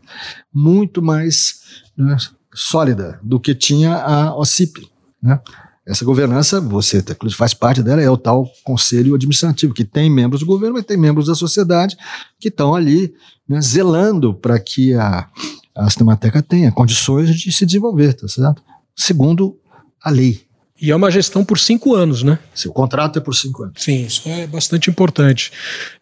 [0.52, 1.60] muito mais
[1.96, 2.16] né,
[2.52, 4.90] sólida do que tinha a OCIP.
[5.22, 5.38] Né?
[5.86, 7.04] Essa governança, você
[7.36, 10.96] faz parte dela, é o tal conselho administrativo, que tem membros do governo, mas tem
[10.96, 11.96] membros da sociedade
[12.40, 13.12] que estão ali
[13.46, 15.28] né, zelando para que a,
[15.74, 18.62] a Cinemateca tenha condições de se desenvolver, tá certo?
[18.96, 19.58] Segundo
[20.02, 20.46] a lei.
[20.80, 22.38] E é uma gestão por cinco anos, né?
[22.54, 23.82] Seu contrato é por cinco anos.
[23.82, 25.52] Sim, isso é bastante importante.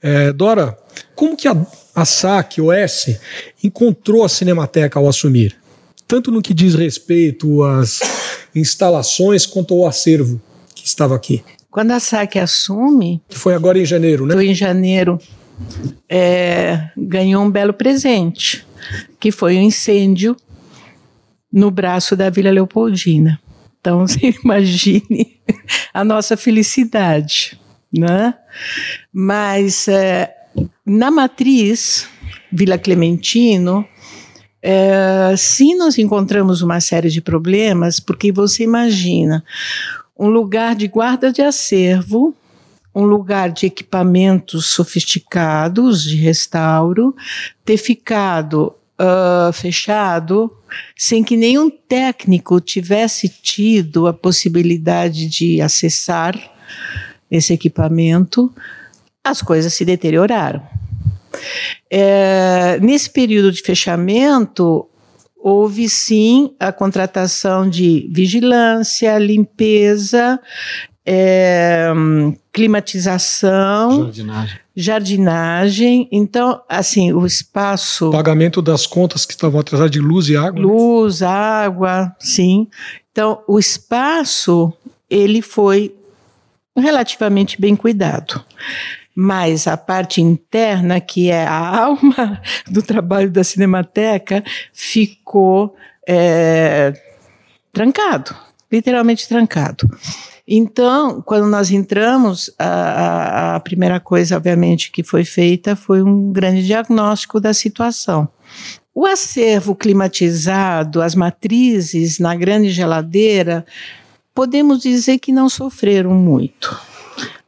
[0.01, 0.79] É, Dora,
[1.15, 1.57] como que a,
[1.95, 3.19] a SAC, OS,
[3.63, 5.57] encontrou a Cinemateca ao assumir?
[6.13, 8.01] Tanto no que diz respeito às
[8.55, 10.39] instalações quanto ao acervo
[10.75, 11.43] que estava aqui.
[11.71, 13.23] Quando a SAC assume.
[13.31, 14.35] Que foi agora em janeiro, né?
[14.35, 15.19] Foi em janeiro.
[16.07, 18.63] É, ganhou um belo presente,
[19.19, 20.37] que foi o um incêndio
[21.51, 23.41] no braço da Vila Leopoldina.
[23.81, 25.41] Então, você imagine
[25.95, 27.59] a nossa felicidade,
[27.91, 28.35] né?
[29.11, 30.31] Mas é,
[30.85, 32.07] na matriz
[32.53, 33.89] Vila Clementino,
[34.63, 39.45] é, sim, nós encontramos uma série de problemas, porque você imagina
[40.17, 42.35] um lugar de guarda de acervo,
[42.95, 47.17] um lugar de equipamentos sofisticados de restauro,
[47.65, 50.55] ter ficado uh, fechado,
[50.97, 56.39] sem que nenhum técnico tivesse tido a possibilidade de acessar
[57.31, 58.53] esse equipamento,
[59.25, 60.63] as coisas se deterioraram.
[61.91, 64.89] É, nesse período de fechamento,
[65.37, 70.41] houve sim a contratação de vigilância, limpeza,
[71.05, 71.91] é,
[72.53, 74.59] climatização, Jardinagem.
[74.75, 76.09] jardinagem.
[76.13, 78.11] Então, assim, o espaço.
[78.11, 80.61] Pagamento das contas que estavam atrasadas de luz e água.
[80.61, 80.67] né?
[80.67, 82.69] Luz, água, sim.
[83.11, 84.73] Então, o espaço,
[85.11, 85.95] ele foi
[86.77, 88.43] relativamente bem cuidado.
[89.15, 95.77] Mas a parte interna, que é a alma do trabalho da Cinemateca, ficou
[96.09, 96.95] é,
[97.73, 98.35] trancado,
[98.71, 99.89] literalmente trancado.
[100.47, 106.67] Então, quando nós entramos, a, a, primeira coisa, obviamente, que foi feita foi um grande
[106.67, 108.29] diagnóstico da situação.
[108.95, 113.65] O acervo climatizado, as matrizes na grande geladeira,
[114.35, 116.79] podemos dizer que não sofreram muito,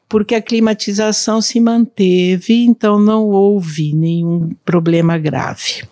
[0.08, 5.82] porque a climatização se manteve, então não houve nenhum problema grave.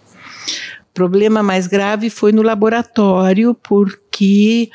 [0.90, 4.70] O problema mais grave foi no laboratório, porque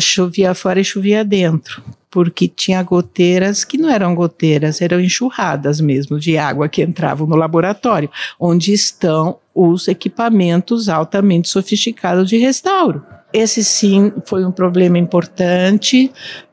[0.00, 6.18] chovia fora e chovia dentro, porque tinha goteiras que não eram goteiras, eram enxurradas mesmo
[6.18, 13.04] de água que entravam no laboratório, onde estão os equipamentos altamente sofisticados de restauro.
[13.32, 16.10] Esse sim foi um problema importante.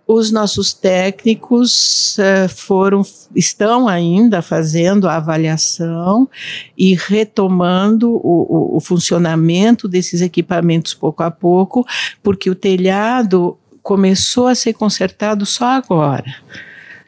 [0.08, 3.02] Os nossos técnicos uh, foram,
[3.36, 6.30] estão ainda fazendo a avaliação
[6.78, 11.86] e retomando o, o, o funcionamento desses equipamentos pouco a pouco,
[12.24, 16.34] porque o telhado começou a ser consertado só agora.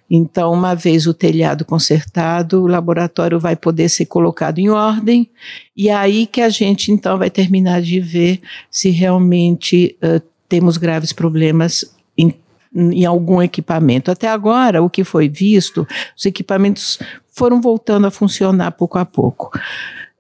[0.10, 5.30] Então, uma vez o telhado consertado, o laboratório vai poder ser colocado em ordem,
[5.78, 11.14] e aí que a gente então vai terminar de ver se realmente uh, temos graves
[11.14, 12.34] problemas em,
[12.74, 14.12] em algum equipamento.
[14.12, 17.00] Até agora, o que foi visto, os equipamentos
[17.32, 19.52] foram voltando a funcionar pouco a pouco,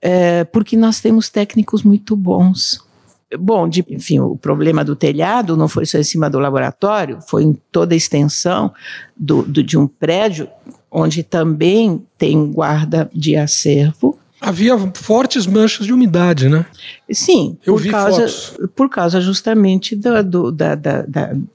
[0.01, 2.87] é, porque nós temos técnicos muito bons
[3.37, 7.43] bom, de, enfim, o problema do telhado não foi só em cima do laboratório, foi
[7.43, 8.73] em toda a extensão
[9.15, 10.47] do, do, de um prédio,
[10.89, 14.17] onde também tem guarda de acervo.
[14.41, 16.65] Havia fortes manchas de umidade, né?
[17.11, 18.57] Sim, Eu por vi causa, fotos.
[18.73, 21.05] por causa justamente do, do, da, da,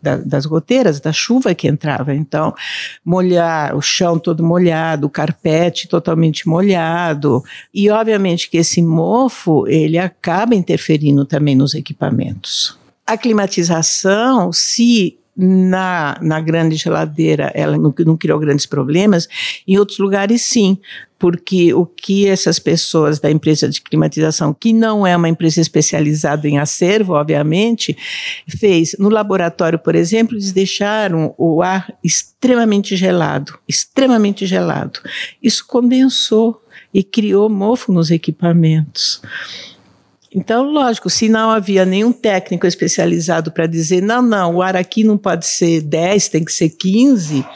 [0.02, 2.14] da, das goteiras, da chuva que entrava.
[2.14, 2.54] Então,
[3.02, 7.42] molhar o chão todo molhado, o carpete totalmente molhado.
[7.72, 12.78] E, obviamente, que esse mofo, ele acaba interferindo também nos equipamentos.
[13.06, 19.28] A climatização, se na, na grande geladeira ela não, não criou grandes problemas,
[19.66, 20.78] em outros lugares sim,
[21.18, 26.46] porque o que essas pessoas da empresa de climatização, que não é uma empresa especializada
[26.46, 27.96] em acervo, obviamente,
[28.46, 35.00] fez no laboratório, por exemplo, eles deixaram o ar extremamente gelado, extremamente gelado.
[35.42, 36.60] Isso condensou
[36.92, 39.22] e criou mofo nos equipamentos.
[40.34, 45.04] Então, lógico, se não havia nenhum técnico especializado para dizer, não, não, o ar aqui
[45.04, 47.46] não pode ser 10, tem que ser 15,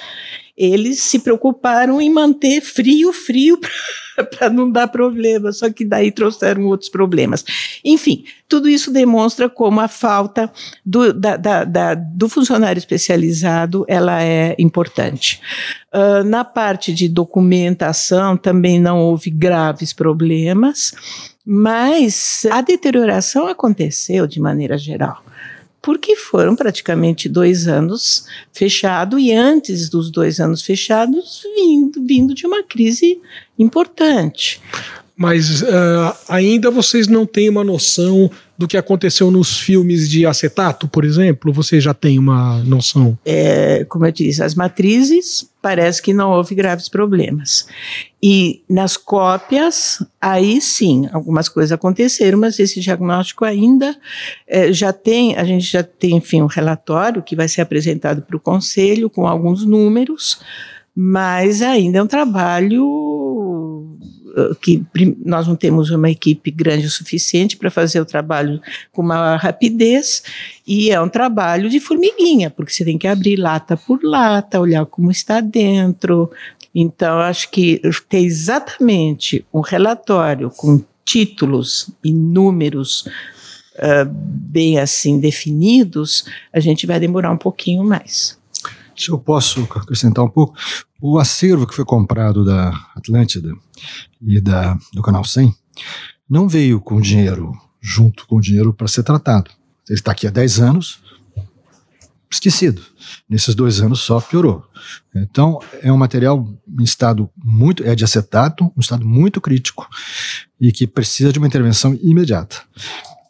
[0.59, 3.59] eles se preocuparam em manter frio, frio,
[4.37, 7.45] para não dar problema, só que daí trouxeram outros problemas.
[7.85, 10.51] Enfim, tudo isso demonstra como a falta
[10.85, 15.41] do, da, da, da, do funcionário especializado ela é importante.
[15.95, 20.93] Uh, na parte de documentação também não houve graves problemas,
[21.47, 25.23] mas a deterioração aconteceu de maneira geral
[25.81, 32.47] porque foram praticamente dois anos fechado e antes dos dois anos fechados vindo, vindo de
[32.47, 33.21] uma crise
[33.59, 34.61] importante.
[35.17, 40.89] Mas uh, ainda vocês não têm uma noção do que aconteceu nos filmes de acetato,
[40.89, 41.53] por exemplo?
[41.53, 43.17] Vocês já têm uma noção?
[43.25, 47.69] É, como eu disse, as matrizes parece que não houve graves problemas.
[48.21, 53.97] E nas cópias, aí sim, algumas coisas aconteceram, mas esse diagnóstico ainda
[54.45, 58.37] é, já tem, a gente já tem, enfim, um relatório que vai ser apresentado para
[58.37, 60.41] o conselho com alguns números,
[60.97, 63.97] mas ainda é um trabalho
[64.61, 64.85] que
[65.25, 68.61] nós não temos uma equipe grande o suficiente para fazer o trabalho
[68.93, 70.23] com uma rapidez
[70.67, 74.85] e é um trabalho de formiguinha, porque você tem que abrir lata por lata, olhar
[74.87, 76.31] como está dentro.
[76.75, 83.07] Então, acho que ter exatamente um relatório com títulos e números
[83.77, 88.38] uh, bem assim definidos, a gente vai demorar um pouquinho mais.
[88.99, 90.57] Se eu posso acrescentar um pouco,
[91.01, 93.55] o acervo que foi comprado da Atlântida
[94.21, 95.55] e da, do Canal 100
[96.29, 99.51] não veio com dinheiro, junto com dinheiro para ser tratado.
[99.89, 101.01] Ele está aqui há 10 anos,
[102.31, 102.83] esquecido.
[103.29, 104.65] Nesses dois anos só piorou.
[105.15, 106.47] Então, é um material
[106.79, 107.83] em estado muito.
[107.85, 109.89] é de acetato, um estado muito crítico
[110.61, 112.63] e que precisa de uma intervenção imediata.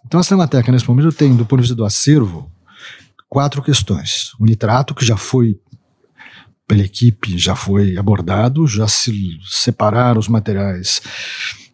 [0.05, 2.51] Então, a Cinemateca, nesse momento, tem, do ponto de vista do acervo,
[3.29, 4.33] quatro questões.
[4.39, 5.59] O nitrato, que já foi
[6.67, 11.01] pela equipe, já foi abordado, já se separaram os materiais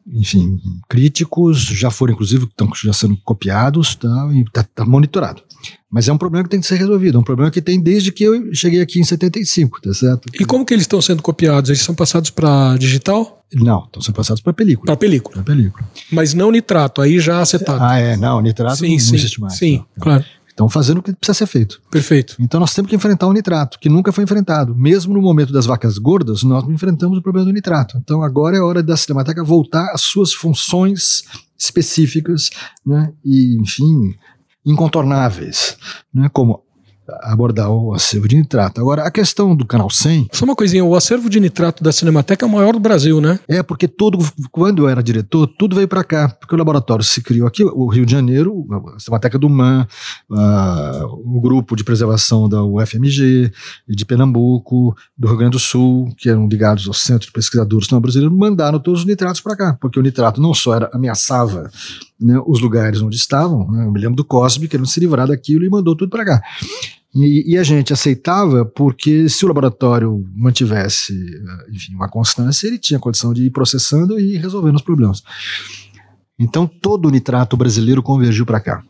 [0.07, 5.43] enfim, críticos, já foram inclusive, estão já sendo copiados tá, e está tá monitorado.
[5.91, 8.13] Mas é um problema que tem que ser resolvido, é um problema que tem desde
[8.13, 10.29] que eu cheguei aqui em 75, tá certo?
[10.39, 11.71] E como que eles estão sendo copiados?
[11.71, 13.43] Eles são passados para digital?
[13.55, 14.87] Não, estão sendo passados para película.
[14.87, 15.37] Para película.
[15.37, 15.89] Para película.
[16.11, 17.83] Mas não nitrato, aí já acetado.
[17.83, 19.55] Ah, é, não, nitrato sim, não, sim, existe mais.
[19.55, 20.03] Sim, não.
[20.03, 20.25] claro.
[20.55, 21.83] Estão fazendo o que precisa ser feito.
[21.91, 22.37] Perfeito.
[22.39, 24.73] Então nós temos que enfrentar o nitrato, que nunca foi enfrentado.
[24.73, 27.99] Mesmo no momento das vacas gordas, nós não enfrentamos o problema do nitrato.
[27.99, 31.25] Então agora é hora da Cinemateca voltar às suas funções
[31.59, 32.51] específicas,
[32.87, 34.15] né, e, enfim,
[34.65, 35.77] incontornáveis,
[36.13, 36.64] né, como
[37.23, 38.81] abordar o acervo de nitrato.
[38.81, 40.29] Agora, a questão do canal 100.
[40.33, 43.39] Só uma coisinha: o acervo de nitrato da Cinemateca é o maior do Brasil, né?
[43.49, 44.19] É, porque todo,
[44.51, 47.87] quando eu era diretor, tudo veio para cá, porque o laboratório se criou aqui, o
[47.87, 49.87] Rio de Janeiro, a Cinemateca do MAN,
[50.31, 53.53] a, o grupo de preservação da UFMG,
[53.89, 58.35] de Pernambuco, do Rio Grande do Sul, que eram ligados ao Centro de Pesquisadores Brasileiro,
[58.35, 61.71] mandaram todos os nitratos para cá, porque o nitrato não só era, ameaçava
[62.21, 65.65] né, os lugares onde estavam, né, eu me lembro do Cosme querendo se livrar daquilo
[65.65, 66.43] e mandou tudo para cá.
[67.15, 71.15] E, e, a gente aceitava porque se o laboratório mantivesse
[71.71, 75.23] enfim, uma constância, ele tinha condição de ir processando e resolvendo os problemas.
[76.37, 78.83] Então todo o nitrato brasileiro convergiu para cá.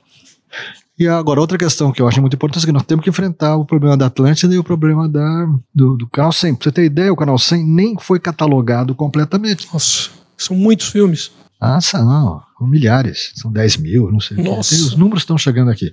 [0.98, 3.56] E agora, outra questão que eu acho muito importante é que nós temos que enfrentar
[3.56, 6.54] o problema da Atlântida e o problema da, do, do Canal 100.
[6.54, 9.68] Pra você ter ideia, o Canal 100 nem foi catalogado completamente.
[9.72, 11.32] Nossa, são muitos filmes.
[11.60, 14.36] Ah, não, são milhares, são 10 mil, não sei.
[14.38, 14.74] Nossa.
[14.74, 15.90] Os números estão chegando aqui.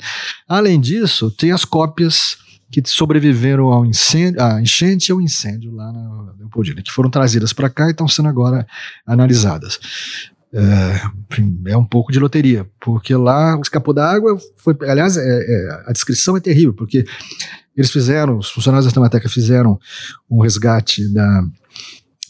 [0.48, 2.38] Além disso, tem as cópias
[2.72, 7.52] que sobreviveram ao incêndio, à enchente e ao incêndio lá na Leopoldina, que foram trazidas
[7.52, 8.66] para cá e estão sendo agora
[9.06, 9.80] analisadas.
[10.54, 15.84] É, é, um pouco de loteria, porque lá escapou da água, foi, aliás, é, é,
[15.88, 17.06] a descrição é terrível, porque
[17.76, 19.80] eles fizeram, os funcionários da Temateca fizeram
[20.30, 21.44] um resgate da,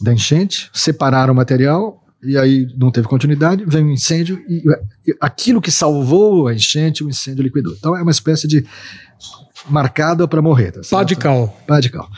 [0.00, 4.62] da enchente, separaram o material, e aí não teve continuidade, veio um incêndio e,
[5.20, 7.74] aquilo que salvou a enchente, o incêndio liquidou.
[7.76, 8.64] Então é uma espécie de
[9.68, 10.72] marcada para morrer.
[10.72, 11.48] Tá Pá de cal.
[11.66, 12.08] Pá de cal.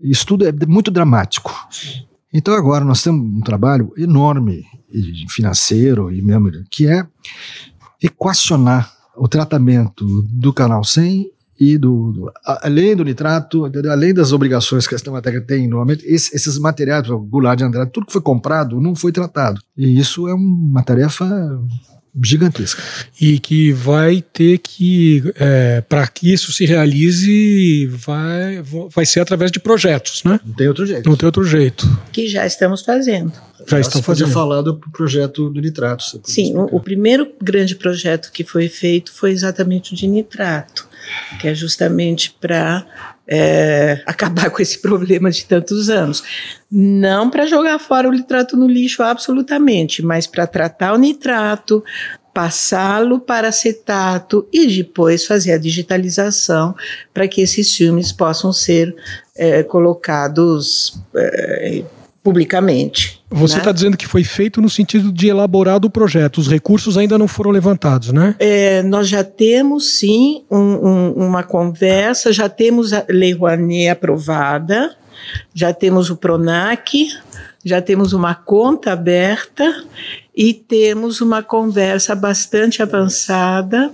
[0.00, 1.52] Isso tudo é muito dramático.
[2.32, 4.64] Então agora nós temos um trabalho enorme
[5.28, 7.06] financeiro e mesmo que é
[8.02, 13.90] equacionar o tratamento do canal 100 e do, do, além do nitrato, entendeu?
[13.90, 17.90] além das obrigações que a Cinemateca tem normalmente, esses, esses materiais, o Goulart de Andrade,
[17.90, 19.60] tudo que foi comprado não foi tratado.
[19.76, 21.26] E isso é uma tarefa
[22.22, 22.82] gigantesca.
[23.20, 29.50] E que vai ter que, é, para que isso se realize, vai, vai ser através
[29.50, 30.40] de projetos, né?
[30.44, 31.08] Não tem outro jeito.
[31.08, 31.86] Não tem outro jeito.
[32.12, 33.32] Que já estamos fazendo.
[33.66, 34.62] Já estão fazendo.
[34.62, 36.04] do projeto do nitrato.
[36.24, 40.85] Sim, o, o, primeiro grande projeto que foi feito foi exatamente o de nitrato,
[41.40, 42.86] que é justamente para
[43.26, 46.22] é, acabar com esse problema de tantos anos.
[46.70, 51.82] Não para jogar fora o nitrato no lixo, absolutamente, mas para tratar o nitrato,
[52.36, 56.74] passá-lo para acetato e depois fazer a digitalização
[57.14, 58.94] para que esses filmes possam ser
[59.34, 61.82] é, colocados é,
[62.22, 63.24] publicamente.
[63.36, 63.74] Você está né?
[63.74, 67.50] dizendo que foi feito no sentido de elaborar o projeto, os recursos ainda não foram
[67.50, 68.34] levantados, né?
[68.38, 74.96] É, nós já temos sim um, um, uma conversa, já temos a Lei Rouanet aprovada,
[75.54, 77.08] já temos o PRONAC,
[77.64, 79.84] já temos uma conta aberta
[80.34, 83.90] e temos uma conversa bastante avançada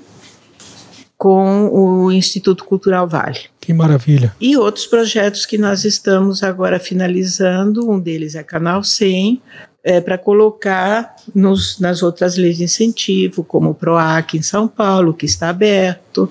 [1.17, 3.52] com o Instituto Cultural Vale.
[3.63, 4.35] Que maravilha.
[4.41, 9.41] E outros projetos que nós estamos agora finalizando, um deles é Canal 100,
[9.85, 15.15] é, para colocar nos, nas outras leis de incentivo, como o PROAC em São Paulo,
[15.15, 16.29] que está aberto,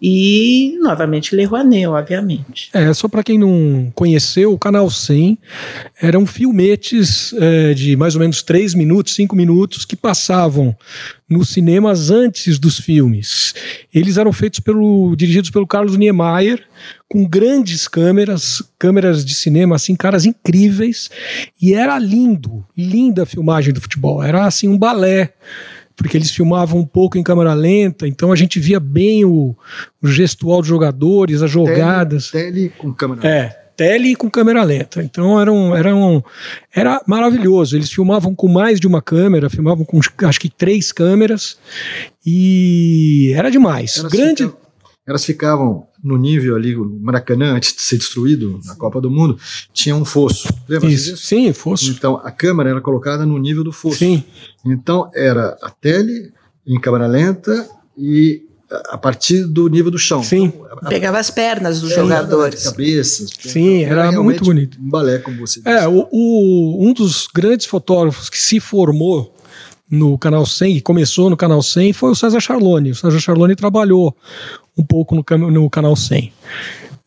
[0.00, 2.70] e novamente Le Rouanet, obviamente.
[2.72, 5.38] É, só para quem não conheceu, o Canal 100
[6.00, 10.76] eram filmetes é, de mais ou menos 3 minutos, 5 minutos, que passavam
[11.28, 13.54] nos cinemas antes dos filmes.
[13.92, 16.62] Eles eram feitos pelo dirigidos pelo Carlos Niemeyer,
[17.08, 21.10] com grandes câmeras, câmeras de cinema, assim, caras incríveis,
[21.60, 25.32] e era lindo, linda a filmagem do futebol, era assim um balé,
[25.98, 29.56] porque eles filmavam um pouco em câmera lenta, então a gente via bem o,
[30.00, 32.30] o gestual dos jogadores, as jogadas.
[32.30, 33.28] Tele, tele com câmera lenta.
[33.28, 35.02] É, tele com câmera lenta.
[35.02, 36.22] Então era, um, era, um,
[36.72, 37.76] era maravilhoso.
[37.76, 41.58] Eles filmavam com mais de uma câmera, filmavam com acho que três câmeras
[42.24, 43.98] e era demais.
[43.98, 44.44] Elas Grande.
[44.44, 44.60] Ficavam,
[45.04, 49.38] elas ficavam no nível ali, o Maracanã, antes de ser destruído na Copa do Mundo,
[49.72, 50.48] tinha um fosso.
[50.68, 51.10] Lembra Isso.
[51.12, 51.26] disso?
[51.26, 51.90] Sim, fosse.
[51.90, 53.96] Então a câmera era colocada no nível do fosso.
[53.98, 54.22] Sim.
[54.64, 56.32] Então era a tele
[56.66, 58.42] em câmera lenta e
[58.90, 60.22] a partir do nível do chão.
[60.22, 60.52] Sim.
[60.82, 62.64] A- Pegava as pernas dos a- jogadores.
[62.64, 63.30] Cabeças.
[63.40, 64.78] Sim, era realmente muito bonito.
[64.80, 65.68] Um balé, como você disse.
[65.74, 69.34] É, o, o- um dos grandes fotógrafos que se formou
[69.90, 72.90] no Canal 100, e começou no Canal 100, foi o César Charlone.
[72.90, 74.14] O César Charlone trabalhou
[74.78, 76.32] um pouco no, no Canal 100.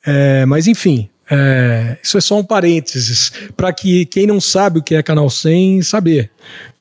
[0.05, 4.83] É, mas, enfim, é, isso é só um parênteses, para que quem não sabe o
[4.83, 6.29] que é Canal 100 saber.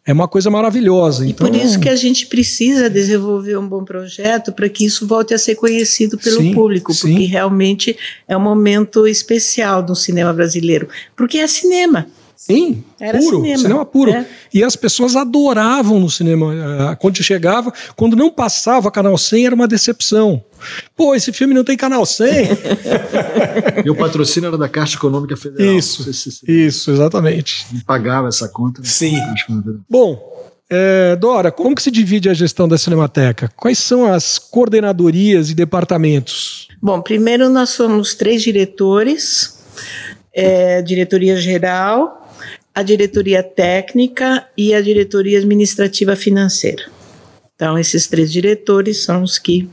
[0.05, 1.24] É uma coisa maravilhosa.
[1.24, 5.07] E então, por isso que a gente precisa desenvolver um bom projeto para que isso
[5.07, 7.12] volte a ser conhecido pelo Sim, público, sim.
[7.12, 10.88] porque realmente é um momento especial do cinema brasileiro.
[11.14, 12.07] Porque é cinema.
[12.34, 14.11] Sim, Era puro, cinema, cinema, puro.
[14.11, 14.26] é.
[14.53, 16.55] E as pessoas adoravam no cinema.
[16.91, 20.43] ah, Quando chegava, quando não passava Canal 100, era uma decepção.
[20.96, 22.28] Pô, esse filme não tem Canal 100?
[23.84, 25.74] E o patrocínio era da Caixa Econômica Federal.
[25.76, 26.02] Isso.
[26.04, 27.66] Sei se você Isso, exatamente.
[27.86, 28.80] pagava essa conta.
[28.80, 28.86] né?
[28.86, 29.16] Sim.
[29.88, 30.18] Bom,
[30.68, 33.50] é, Dora, como que se divide a gestão da Cinemateca?
[33.56, 36.68] Quais são as coordenadorias e departamentos?
[36.80, 39.58] Bom, primeiro nós somos três diretores:
[40.32, 42.30] é, diretoria geral,
[42.74, 46.84] a diretoria técnica e a diretoria administrativa financeira.
[47.56, 49.68] Então, esses três diretores são os que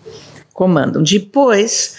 [0.57, 1.03] comandam.
[1.03, 1.97] Depois,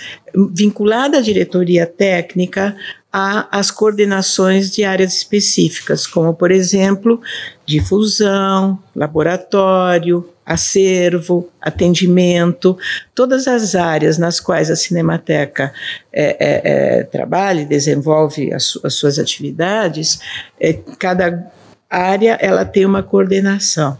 [0.52, 2.76] vinculada à diretoria técnica,
[3.12, 7.20] há as coordenações de áreas específicas, como, por exemplo,
[7.64, 12.76] difusão, laboratório, acervo, atendimento,
[13.14, 15.72] todas as áreas nas quais a Cinemateca
[16.12, 20.18] é, é, é, trabalha e desenvolve as, su- as suas atividades,
[20.58, 21.46] é, cada
[21.88, 23.96] área ela tem uma coordenação.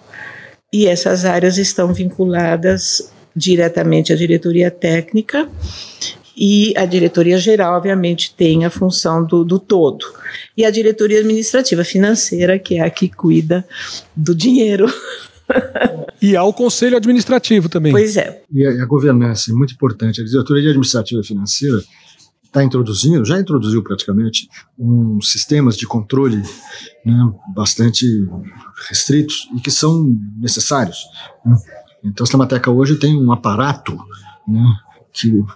[0.73, 5.49] E essas áreas estão vinculadas diretamente à diretoria técnica
[6.37, 10.07] e a diretoria geral, obviamente, tem a função do, do todo.
[10.57, 13.67] E a diretoria administrativa financeira, que é a que cuida
[14.15, 14.87] do dinheiro.
[16.21, 17.91] E há o conselho administrativo também.
[17.91, 18.43] Pois é.
[18.53, 20.21] E a, a governança é muito importante.
[20.21, 21.83] A diretoria administrativa financeira
[22.45, 24.47] está introduzindo, já introduziu praticamente,
[24.79, 26.43] uns sistemas de controle
[27.07, 28.05] né, bastante
[28.89, 30.99] restritos e que são necessários.
[31.47, 31.57] né.
[32.03, 33.99] Então, a Cinemateca hoje tem um aparato
[34.47, 34.63] né,
[35.13, 35.47] que eu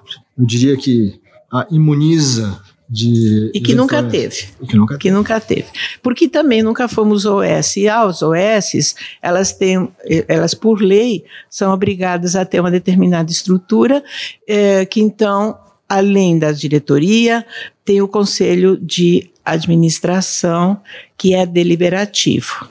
[0.46, 1.20] diria que
[1.52, 2.60] a imuniza
[2.92, 3.50] de.
[3.54, 4.48] E que nunca teve.
[4.60, 5.66] E que nunca que nunca teve.
[6.02, 7.76] Porque também nunca fomos OS.
[7.76, 9.88] E as OS, elas têm,
[10.28, 14.04] elas por lei, são obrigadas a ter uma determinada estrutura,
[14.46, 17.46] eh, que então, além da diretoria,
[17.82, 20.80] tem o conselho de administração,
[21.16, 22.68] que é deliberativo.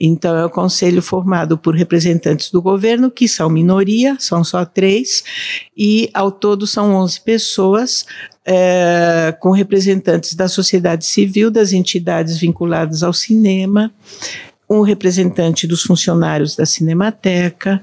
[0.00, 5.22] Então, é o conselho formado por representantes do governo, que são minoria, são só três,
[5.76, 8.04] e ao todo são 11 pessoas,
[8.44, 13.92] eh, com representantes da sociedade civil, das entidades vinculadas ao cinema,
[14.68, 17.80] um representante dos funcionários da Cinemateca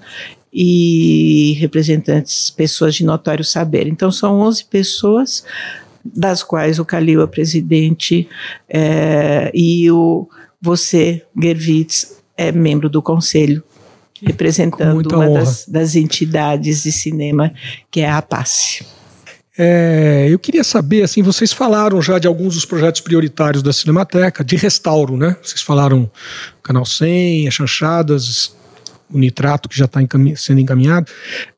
[0.53, 3.87] e representantes, pessoas de notório saber.
[3.87, 5.45] Então, são 11 pessoas,
[6.03, 8.27] das quais o Calil é presidente
[8.67, 10.27] eh, e o
[10.61, 13.63] você, Gervitz, é membro do conselho,
[14.23, 17.51] representando uma das, das entidades de cinema,
[17.89, 18.85] que é a APACE.
[19.57, 24.43] É, eu queria saber, assim, vocês falaram já de alguns dos projetos prioritários da Cinemateca,
[24.43, 25.35] de restauro, né?
[25.41, 26.09] Vocês falaram
[26.63, 28.55] Canal 100, as chanchadas,
[29.11, 29.99] o nitrato que já está
[30.37, 31.11] sendo encaminhado.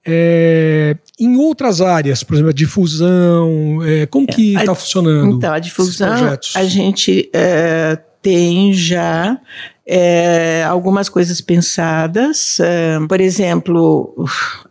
[0.06, 5.36] É, em outras áreas, por exemplo, a difusão, é, como que a- está funcionando?
[5.38, 9.38] Então, a difusão, a gente eh, tem já
[9.86, 12.58] eh, algumas coisas pensadas.
[12.60, 14.26] eh, por exemplo,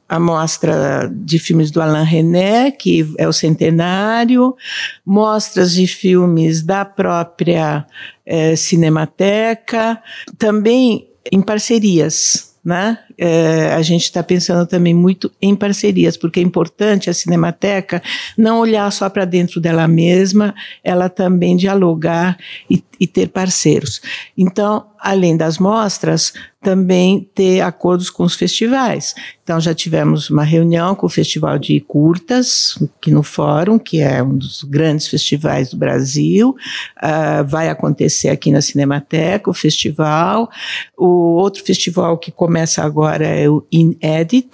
[0.08, 4.56] a mostra de filmes do Alain René, que é o centenário,
[5.04, 7.86] mostras de filmes da própria
[8.26, 10.02] eh, Cinemateca,
[10.38, 12.50] também em parcerias.
[12.64, 12.96] Né?
[13.18, 18.02] Eh, a gente está pensando também muito em parcerias, porque é importante a Cinemateca
[18.36, 22.38] não olhar só para dentro dela mesma, ela também dialogar
[22.70, 24.00] e, e ter parceiros.
[24.36, 26.32] Então, além das mostras,
[26.62, 29.14] também ter acordos com os festivais.
[29.42, 34.22] Então, já tivemos uma reunião com o Festival de Curtas, aqui no Fórum, que é
[34.22, 36.54] um dos grandes festivais do Brasil.
[36.96, 40.48] Ah, vai acontecer aqui na Cinemateca o festival.
[40.96, 44.50] O outro festival que começa agora é o Inedit,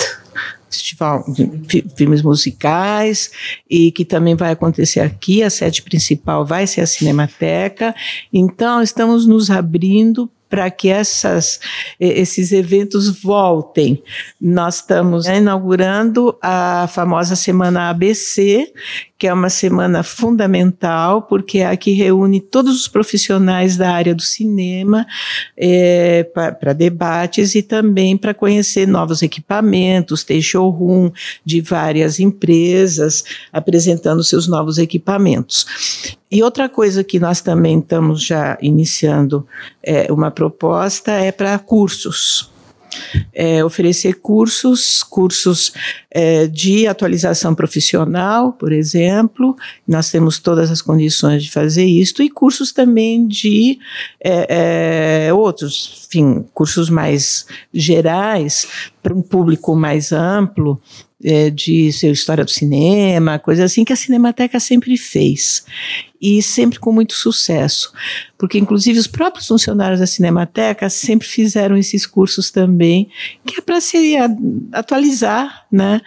[0.70, 3.30] festival de fi- filmes musicais
[3.68, 5.42] e que também vai acontecer aqui.
[5.42, 7.94] A sede principal vai ser a Cinemateca.
[8.32, 11.60] Então, estamos nos abrindo para que essas,
[11.98, 14.02] esses eventos voltem.
[14.40, 18.72] Nós estamos inaugurando a famosa Semana ABC,
[19.18, 24.14] que é uma semana fundamental, porque é a que reúne todos os profissionais da área
[24.14, 25.04] do cinema
[25.56, 26.22] é,
[26.60, 31.10] para debates e também para conhecer novos equipamentos, ter showroom
[31.44, 36.17] de várias empresas apresentando seus novos equipamentos.
[36.30, 39.46] E outra coisa que nós também estamos já iniciando
[39.82, 42.50] é, uma proposta é para cursos.
[43.34, 45.72] É, oferecer cursos, cursos
[46.10, 49.54] é, de atualização profissional, por exemplo,
[49.86, 53.78] nós temos todas as condições de fazer isso, e cursos também de
[54.24, 58.66] é, é outros, enfim, cursos mais gerais,
[59.02, 60.80] para um público mais amplo,
[61.22, 65.64] é, de seu história do cinema, coisa assim que a Cinemateca sempre fez
[66.20, 67.92] e sempre com muito sucesso,
[68.36, 73.08] porque inclusive os próprios funcionários da Cinemateca sempre fizeram esses cursos também,
[73.44, 74.16] que é para se
[74.72, 76.00] atualizar, né?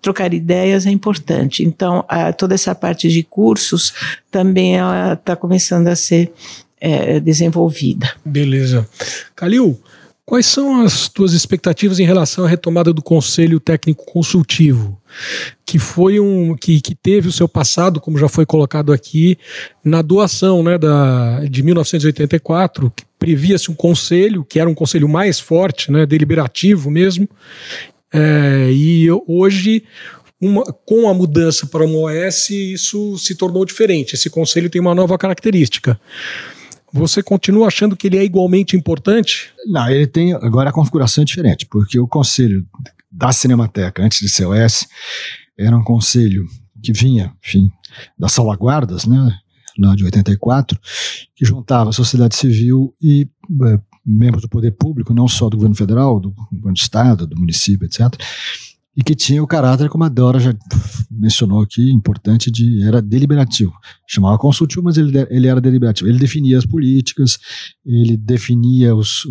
[0.00, 1.64] Trocar ideias é importante.
[1.64, 3.92] Então, a, toda essa parte de cursos
[4.30, 4.76] também
[5.12, 6.32] está começando a ser
[6.80, 8.14] é, desenvolvida.
[8.24, 8.88] Beleza.
[9.34, 9.78] Calil,
[10.28, 15.00] Quais são as tuas expectativas em relação à retomada do Conselho Técnico Consultivo,
[15.64, 19.38] que foi um que, que teve o seu passado, como já foi colocado aqui,
[19.82, 25.40] na doação né, da, de 1984, que previa-se um conselho, que era um conselho mais
[25.40, 27.26] forte, né, deliberativo mesmo,
[28.12, 29.82] é, e hoje
[30.38, 34.14] uma, com a mudança para uma OS, isso se tornou diferente.
[34.14, 35.98] Esse conselho tem uma nova característica.
[36.92, 39.50] Você continua achando que ele é igualmente importante?
[39.66, 40.32] Não, ele tem.
[40.34, 42.66] Agora a configuração é diferente, porque o conselho
[43.10, 44.86] da Cinemateca, antes de ser OS,
[45.58, 46.46] era um conselho
[46.82, 47.70] que vinha, enfim,
[48.18, 49.38] das salvaguardas, né?
[49.78, 50.78] Lá de 84,
[51.36, 53.28] que juntava a sociedade civil e
[53.66, 57.38] é, membros do poder público, não só do governo federal, do governo do estado, do
[57.38, 58.18] município, etc
[58.98, 60.52] e que tinha o caráter, como a Dora já
[61.08, 63.72] mencionou aqui, importante, de era deliberativo.
[64.04, 66.10] Chamava consultivo, mas ele, ele era deliberativo.
[66.10, 67.38] Ele definia as políticas,
[67.86, 69.22] ele definia os.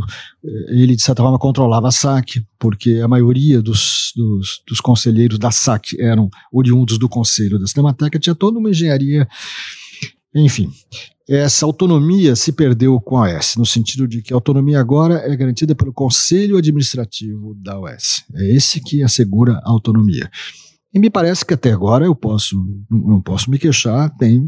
[0.70, 5.52] Ele, de certa forma, controlava a SAC, porque a maioria dos, dos, dos conselheiros da
[5.52, 9.28] SAC eram oriundos do conselho da Cinemateca, tinha toda uma engenharia.
[10.44, 10.72] Enfim,
[11.28, 15.36] essa autonomia se perdeu com a OS, no sentido de que a autonomia agora é
[15.36, 18.24] garantida pelo Conselho Administrativo da OS.
[18.34, 20.30] É esse que assegura a autonomia.
[20.94, 22.56] E me parece que até agora eu posso,
[22.90, 24.48] não posso me queixar, tem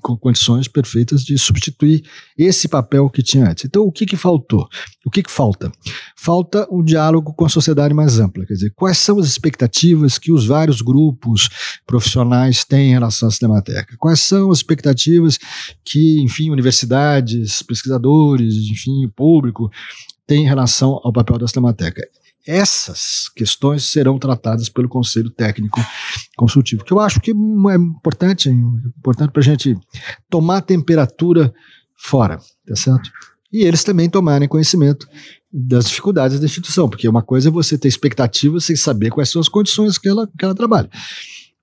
[0.00, 2.04] com condições perfeitas de substituir
[2.36, 3.64] esse papel que tinha antes.
[3.64, 4.68] Então, o que, que faltou?
[5.04, 5.70] O que, que falta?
[6.16, 8.44] Falta um diálogo com a sociedade mais ampla.
[8.46, 11.48] Quer dizer, quais são as expectativas que os vários grupos
[11.86, 13.96] profissionais têm em relação à Cinemateca?
[13.98, 15.38] Quais são as expectativas
[15.84, 19.70] que, enfim, universidades, pesquisadores, enfim, o público
[20.26, 22.06] tem em relação ao papel da Cinemateca?
[22.46, 25.80] Essas questões serão tratadas pelo Conselho Técnico
[26.36, 29.76] Consultivo, que eu acho que é importante, é importante para a gente
[30.28, 31.52] tomar a temperatura
[31.96, 33.10] fora, tá certo?
[33.52, 35.06] E eles também tomarem conhecimento
[35.52, 39.40] das dificuldades da instituição, porque uma coisa é você ter expectativas sem saber quais são
[39.40, 40.88] as condições que ela, que ela trabalha.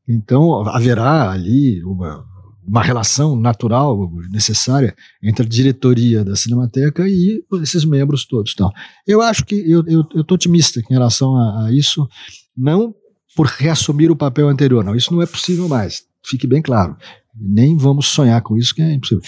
[0.07, 2.25] Então, haverá ali uma,
[2.67, 4.93] uma relação natural, necessária,
[5.23, 8.51] entre a diretoria da Cinemateca e esses membros todos.
[8.53, 8.69] Então,
[9.07, 12.07] eu acho que eu estou otimista em relação a, a, isso,
[12.55, 12.93] não
[13.35, 16.97] por reassumir o papel anterior, não, isso não é possível mais, fique bem claro.
[17.39, 19.23] Nem vamos sonhar com isso, que é impossível.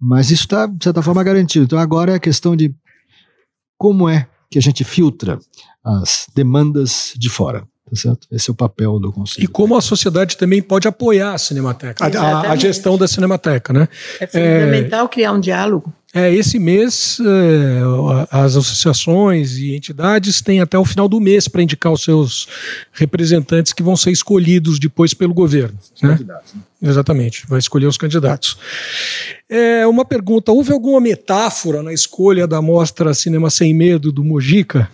[0.00, 1.64] Mas isso está, de certa forma, garantido.
[1.64, 2.74] Então, agora é a questão de
[3.76, 5.38] como é que a gente filtra
[5.84, 7.66] as demandas de fora.
[7.92, 8.26] Tá certo?
[8.32, 9.44] Esse é o papel do Conselho.
[9.44, 13.86] E como a sociedade também pode apoiar a Cinemateca, a, a, gestão da Cinemateca, né?
[14.18, 15.92] É fundamental é, criar um diálogo.
[16.14, 21.62] É, esse mês é, as associações e entidades têm até o final do mês para
[21.62, 22.48] indicar os seus
[22.92, 25.78] representantes que vão ser escolhidos depois pelo governo.
[25.94, 26.08] Os né?
[26.12, 26.54] candidatos.
[26.54, 26.60] Né?
[26.82, 28.56] Exatamente, vai escolher os candidatos.
[29.50, 34.88] É, uma pergunta: houve alguma metáfora na escolha da mostra Cinema Sem Medo do Mojica?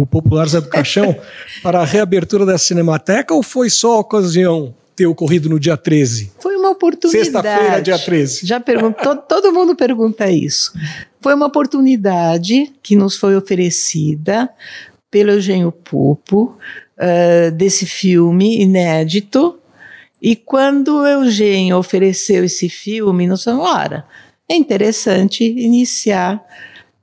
[0.00, 1.16] O popular Zé do Caixão,
[1.62, 6.32] para a reabertura da Cinemateca ou foi só a ocasião ter ocorrido no dia 13?
[6.40, 7.24] Foi uma oportunidade.
[7.24, 8.44] Sexta-feira, dia 13.
[8.44, 10.72] Já perguntou, todo mundo pergunta isso.
[11.20, 14.50] Foi uma oportunidade que nos foi oferecida
[15.10, 16.56] pelo Eugênio Pupo,
[16.98, 19.60] uh, desse filme inédito.
[20.20, 24.04] E quando o Eugênio ofereceu esse filme, nós falamos, ora,
[24.48, 26.42] é interessante iniciar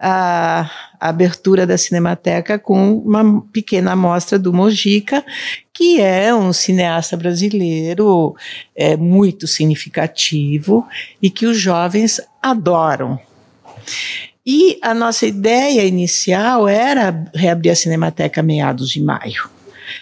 [0.02, 5.24] a abertura da Cinemateca com uma pequena amostra do Mojica,
[5.72, 8.36] que é um cineasta brasileiro
[8.76, 10.88] é, muito significativo
[11.22, 13.20] e que os jovens adoram.
[14.44, 19.61] E a nossa ideia inicial era reabrir a Cinemateca meados de maio.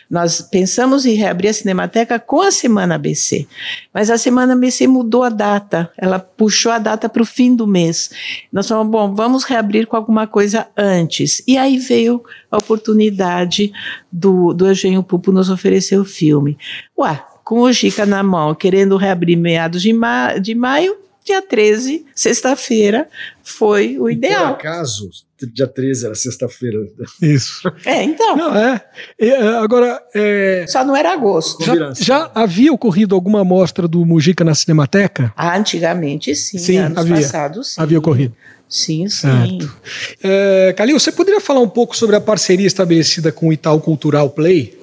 [0.10, 3.48] Nós pensamos em reabrir a Cinemateca com a Semana ABC,
[3.94, 7.68] mas a Semana ABC mudou a data, ela puxou a data para o fim do
[7.68, 8.10] mês.
[8.52, 11.42] Nós falamos, bom, vamos reabrir com alguma coisa antes.
[11.48, 13.72] E aí veio a oportunidade
[14.12, 16.58] do, do Eugênio Pupo nos oferecer o filme.
[16.98, 20.96] Ué, com o Gica na mão, querendo reabrir meados de, ma de maio,
[21.30, 23.08] dia 13, sexta-feira,
[23.44, 24.56] foi o ideal.
[24.56, 25.10] Por acaso,
[25.54, 26.80] dia 13 era sexta-feira.
[27.22, 27.72] Isso.
[27.86, 28.36] É, então.
[28.36, 28.82] Não, é.
[29.20, 30.02] E, agora.
[30.14, 31.64] É, Só não era agosto.
[31.64, 35.32] Já, já, havia ocorrido alguma amostra do Mujica na Cinemateca?
[35.36, 36.58] Ah, antigamente sim.
[36.58, 37.16] Sim, anos havia.
[37.16, 37.82] passados sim.
[37.82, 38.36] Havia ocorrido.
[38.68, 39.28] Sim, sim.
[39.28, 39.76] Certo.
[40.24, 44.30] É, Calil, você poderia falar um pouco sobre a parceria estabelecida com o Itaú Cultural
[44.30, 44.78] Play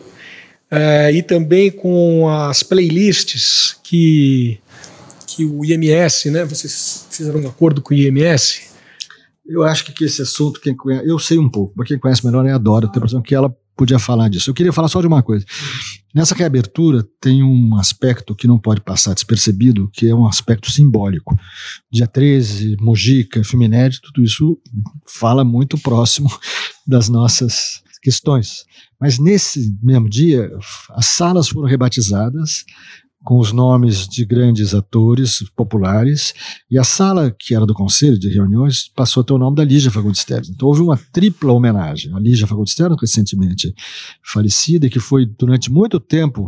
[0.70, 4.58] é, e também com as playlists que,
[5.36, 6.44] que o IMS, né?
[6.46, 8.70] Vocês fizeram um acordo com o IMS?
[9.44, 12.44] Eu acho que esse assunto, quem conhece, eu sei um pouco, mas quem conhece melhor
[12.46, 14.48] é a Dora, tem a impressão que ela podia falar disso.
[14.48, 15.44] Eu queria falar só de uma coisa.
[16.14, 21.38] Nessa reabertura tem um aspecto que não pode passar despercebido, que é um aspecto simbólico.
[21.92, 24.58] Dia 13, Mojica, filme inédito, tudo isso
[25.06, 26.30] fala muito próximo
[26.88, 28.64] das nossas questões.
[28.98, 30.50] Mas nesse mesmo dia,
[30.92, 32.64] as salas foram rebatizadas
[33.26, 36.32] com os nomes de grandes atores populares,
[36.70, 39.64] e a sala que era do conselho de reuniões passou a ter o nome da
[39.64, 40.48] Lígia Fagundes Teles.
[40.48, 43.74] Então houve uma tripla homenagem à Lígia Fagundes Teles, recentemente
[44.22, 46.46] falecida, que foi durante muito tempo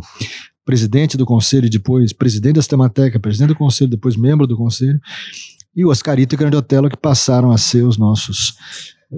[0.63, 5.01] presidente do conselho depois presidente da Cinemateca, presidente do conselho, depois membro do conselho,
[5.75, 8.53] e o Oscarito e Grande Otelo que passaram a ser os nossos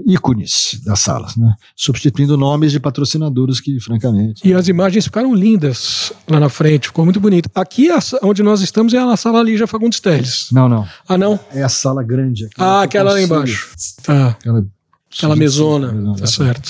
[0.08, 1.54] ícones das salas, né?
[1.76, 4.48] substituindo nomes de patrocinadores que, francamente.
[4.48, 7.50] E as imagens ficaram lindas lá na frente, ficou muito bonito.
[7.54, 7.89] Aqui,
[8.24, 10.48] onde nós estamos, é a sala Lígia Fagundes Teles.
[10.52, 10.88] Não, não.
[11.08, 11.39] Ah, não?
[11.54, 12.48] É a sala grande.
[12.58, 13.70] Ah, aquela lá embaixo.
[14.04, 14.30] Tá.
[14.30, 14.66] Aquela,
[15.14, 16.70] aquela mesona, mesona, tá certo.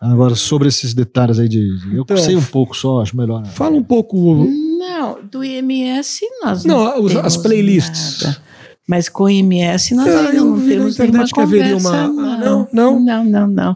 [0.00, 1.58] Agora, sobre esses detalhes aí de.
[1.92, 3.44] Eu então, sei um pouco só, acho melhor.
[3.46, 4.46] Fala um pouco.
[4.78, 7.02] Não, do IMS nós não.
[7.02, 8.22] Não, as playlists.
[8.22, 8.47] Nada.
[8.88, 12.06] Mas com o IMS nós ainda não temos nenhuma conversa.
[12.06, 12.38] Uma...
[12.38, 12.38] Não.
[12.38, 13.74] não, não, não, não, não.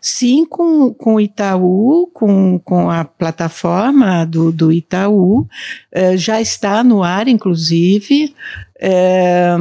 [0.00, 5.46] Sim, com, com o Itaú, com, com a plataforma do, do Itaú,
[5.92, 8.34] eh, já está no ar, inclusive.
[8.80, 9.56] Eh,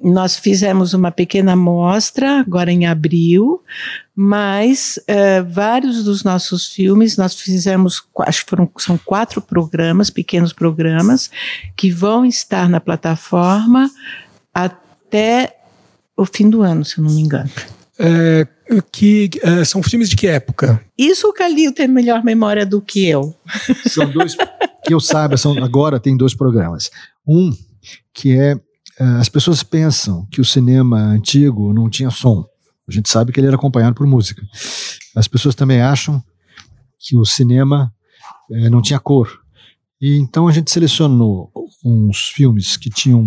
[0.00, 3.60] nós fizemos uma pequena mostra agora em abril,
[4.14, 10.52] mas eh, vários dos nossos filmes nós fizemos, acho que foram, são quatro programas, pequenos
[10.52, 11.30] programas,
[11.76, 13.90] que vão estar na plataforma
[15.12, 15.58] até
[16.16, 17.50] o fim do ano, se eu não me engano.
[17.98, 18.48] É,
[18.90, 20.82] que é, são filmes de que época?
[20.96, 23.34] Isso o Calil tem melhor memória do que eu.
[23.88, 24.34] São dois
[24.84, 26.90] que eu saiba, são, agora tem dois programas.
[27.28, 27.52] Um
[28.14, 28.56] que é
[29.00, 32.44] é as pessoas pensam que o cinema antigo não tinha som.
[32.86, 34.42] A gente sabe que ele era acompanhado por música.
[35.16, 36.22] As pessoas também acham
[36.98, 37.92] que o cinema
[38.50, 39.40] é, não tinha cor.
[40.00, 41.50] E então a gente selecionou
[41.84, 43.26] uns filmes que tinham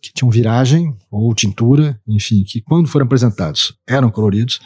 [0.00, 4.60] que tinham viragem ou tintura, enfim, que quando foram apresentados eram coloridos.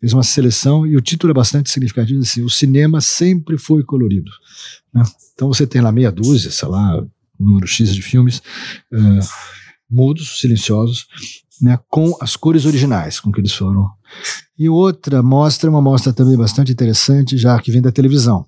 [0.00, 4.30] Fez uma seleção e o título é bastante significativo, assim, o cinema sempre foi colorido.
[4.92, 5.02] Né?
[5.34, 7.02] Então você tem lá meia dúzia, sei lá,
[7.38, 8.38] número X de filmes
[8.92, 9.26] uh,
[9.90, 11.06] mudos, silenciosos,
[11.60, 13.88] né, com as cores originais com que eles foram.
[14.58, 18.46] E outra mostra, uma mostra também bastante interessante, já que vem da televisão.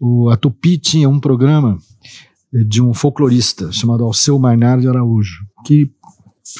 [0.00, 1.78] O, a Tupi tinha um programa
[2.52, 5.90] de um folclorista chamado Alceu Marnar de Araújo, que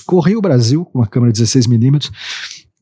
[0.07, 2.11] corria o Brasil com uma câmera de 16mm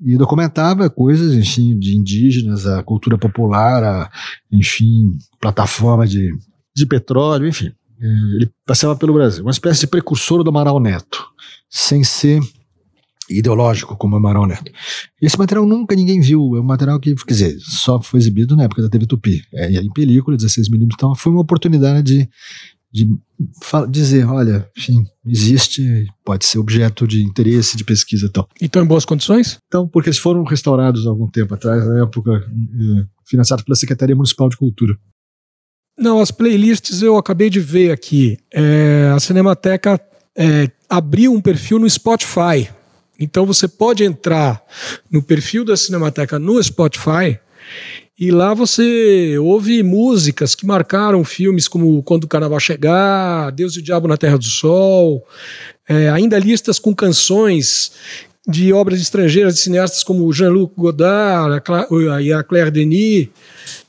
[0.00, 4.10] e documentava coisas, enfim, de indígenas, a cultura popular, a,
[4.50, 6.30] enfim, plataforma de,
[6.74, 7.72] de petróleo, enfim.
[8.00, 8.06] É,
[8.36, 11.22] ele passeava pelo Brasil, uma espécie de precursor do Amaral Neto,
[11.68, 12.40] sem ser
[13.28, 14.72] ideológico como Amaral Neto.
[15.20, 18.64] Esse material nunca ninguém viu, é um material que, quer dizer, só foi exibido na
[18.64, 22.28] época da TV Tupi, é, em película, 16mm, então foi uma oportunidade de
[22.92, 23.08] de
[23.88, 28.48] dizer, olha, enfim, existe, pode ser objeto de interesse, de pesquisa e tal.
[28.60, 29.58] E estão em boas condições?
[29.66, 32.44] Então, porque eles foram restaurados há algum tempo atrás, na época,
[33.26, 34.98] financiados pela Secretaria Municipal de Cultura.
[35.96, 38.38] Não, as playlists eu acabei de ver aqui.
[38.52, 40.00] É, a Cinemateca
[40.36, 42.68] é, abriu um perfil no Spotify.
[43.18, 44.62] Então você pode entrar
[45.10, 47.38] no perfil da Cinemateca no Spotify
[48.20, 53.78] e lá você ouve músicas que marcaram filmes como Quando o Carnaval Chegar, Deus e
[53.78, 55.26] o Diabo na Terra do Sol,
[55.88, 57.92] é, ainda listas com canções
[58.46, 61.62] de obras estrangeiras de cineastas como Jean-Luc Godard
[62.22, 63.28] e a Claire Denis.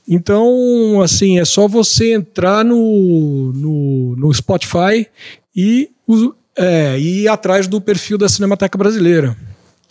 [0.07, 5.07] Então, assim, é só você entrar no, no, no Spotify
[5.53, 5.89] e,
[6.55, 9.35] é, ir atrás do perfil da Cinemateca Brasileira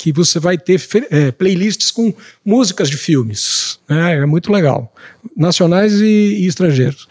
[0.01, 0.81] que você vai ter
[1.11, 3.79] é, playlists com músicas de filmes.
[3.87, 4.15] Né?
[4.15, 4.91] É muito legal.
[5.37, 7.07] Nacionais e, e estrangeiros.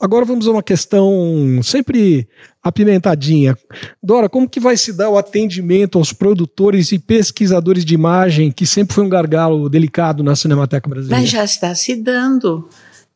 [0.00, 2.28] Agora vamos a uma questão sempre
[2.62, 3.58] apimentadinha.
[4.00, 8.64] Dora, como que vai se dar o atendimento aos produtores e pesquisadores de imagem, que
[8.64, 11.20] sempre foi um gargalo delicado na Cinemateca Brasileira?
[11.20, 12.68] Mas já está se dando.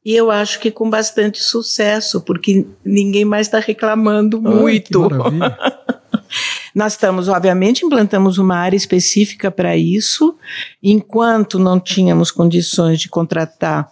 [0.04, 5.08] E eu acho que com bastante sucesso, porque ninguém mais está reclamando Ai, muito.
[5.08, 5.14] Que
[6.74, 10.36] Nós estamos, obviamente, implantamos uma área específica para isso.
[10.82, 13.90] Enquanto não tínhamos condições de contratar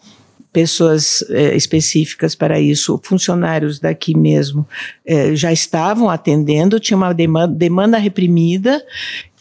[0.53, 4.68] pessoas eh, específicas para isso, funcionários daqui mesmo
[5.07, 8.85] eh, já estavam atendendo, tinha uma demanda, demanda reprimida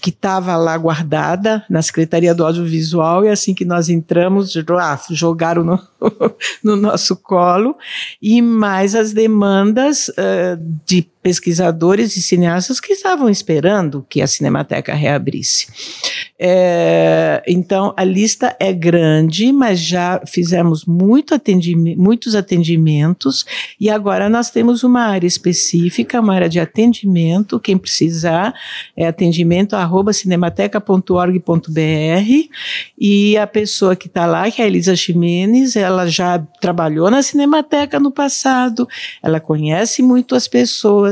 [0.02, 5.64] que estava lá guardada na Secretaria do Audiovisual, e assim que nós entramos, ah, jogaram
[5.64, 5.80] no,
[6.64, 7.78] no nosso colo,
[8.20, 14.94] e mais as demandas uh, de pesquisadores e cineastas que estavam esperando que a Cinemateca
[14.94, 15.68] reabrisse.
[16.40, 23.46] É, então, a lista é grande, mas já fizemos muito atendimento, muitos atendimentos,
[23.80, 28.54] e agora nós temos uma área específica, uma área de atendimento, quem precisar,
[28.98, 31.72] é atendimento arroba cinemateca.org.br
[33.00, 37.22] e a pessoa que está lá, que é a Elisa Ximenes, ela já trabalhou na
[37.22, 38.88] Cinemateca no passado,
[39.22, 41.11] ela conhece muito as pessoas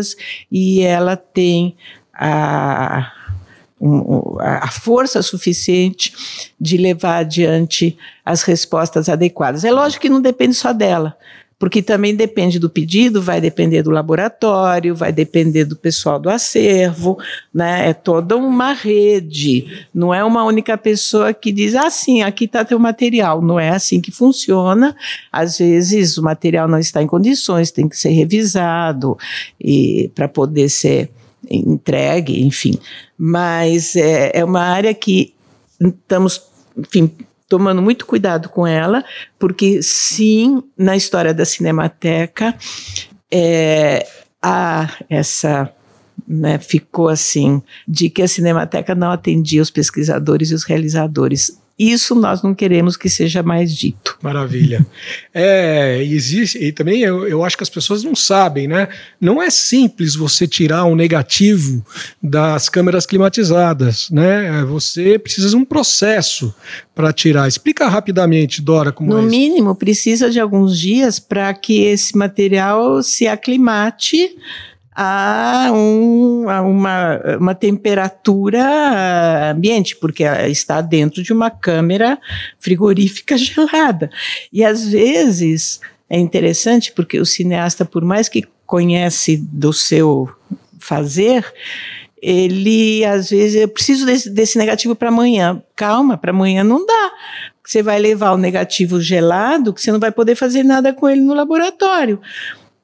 [0.51, 1.75] e ela tem
[2.13, 3.11] a,
[4.39, 6.13] a força suficiente
[6.59, 9.63] de levar adiante as respostas adequadas.
[9.63, 11.17] É lógico que não depende só dela
[11.59, 17.17] porque também depende do pedido, vai depender do laboratório, vai depender do pessoal do acervo,
[17.53, 17.89] né?
[17.89, 22.63] É toda uma rede, não é uma única pessoa que diz, ah, sim, aqui está
[22.63, 23.41] teu material.
[23.41, 24.95] Não é assim que funciona.
[25.29, 29.17] Às vezes o material não está em condições, tem que ser revisado
[29.59, 31.11] e para poder ser
[31.51, 32.79] entregue, enfim.
[33.17, 35.33] Mas é, é uma área que
[35.81, 36.41] estamos,
[36.77, 37.11] enfim,
[37.49, 39.03] tomando muito cuidado com ela,
[39.39, 42.55] porque sim, na história da Cinemateca,
[43.31, 44.07] é,
[44.41, 45.73] há essa
[46.27, 51.59] né, ficou assim, de que a Cinemateca não atendia os pesquisadores e os realizadores.
[51.79, 54.17] Isso nós não queremos que seja mais dito.
[54.21, 54.85] Maravilha.
[55.33, 58.89] É, existe, e também eu, eu acho que as pessoas não sabem, né?
[59.21, 61.85] Não é simples você tirar um negativo
[62.21, 64.61] das câmeras climatizadas, né?
[64.65, 66.53] Você precisa de um processo
[66.93, 67.47] para tirar.
[67.47, 72.17] Explica rapidamente, Dora, como no é No mínimo, precisa de alguns dias para que esse
[72.17, 74.35] material se aclimate
[75.01, 82.19] a, um, a uma, uma temperatura ambiente, porque está dentro de uma câmera
[82.59, 84.09] frigorífica gelada.
[84.51, 85.79] E às vezes
[86.09, 90.29] é interessante porque o cineasta, por mais que conhece do seu
[90.81, 91.45] fazer,
[92.21, 95.63] ele às vezes eu preciso desse, desse negativo para amanhã.
[95.77, 97.11] Calma, para amanhã não dá.
[97.65, 101.21] Você vai levar o negativo gelado, que você não vai poder fazer nada com ele
[101.21, 102.19] no laboratório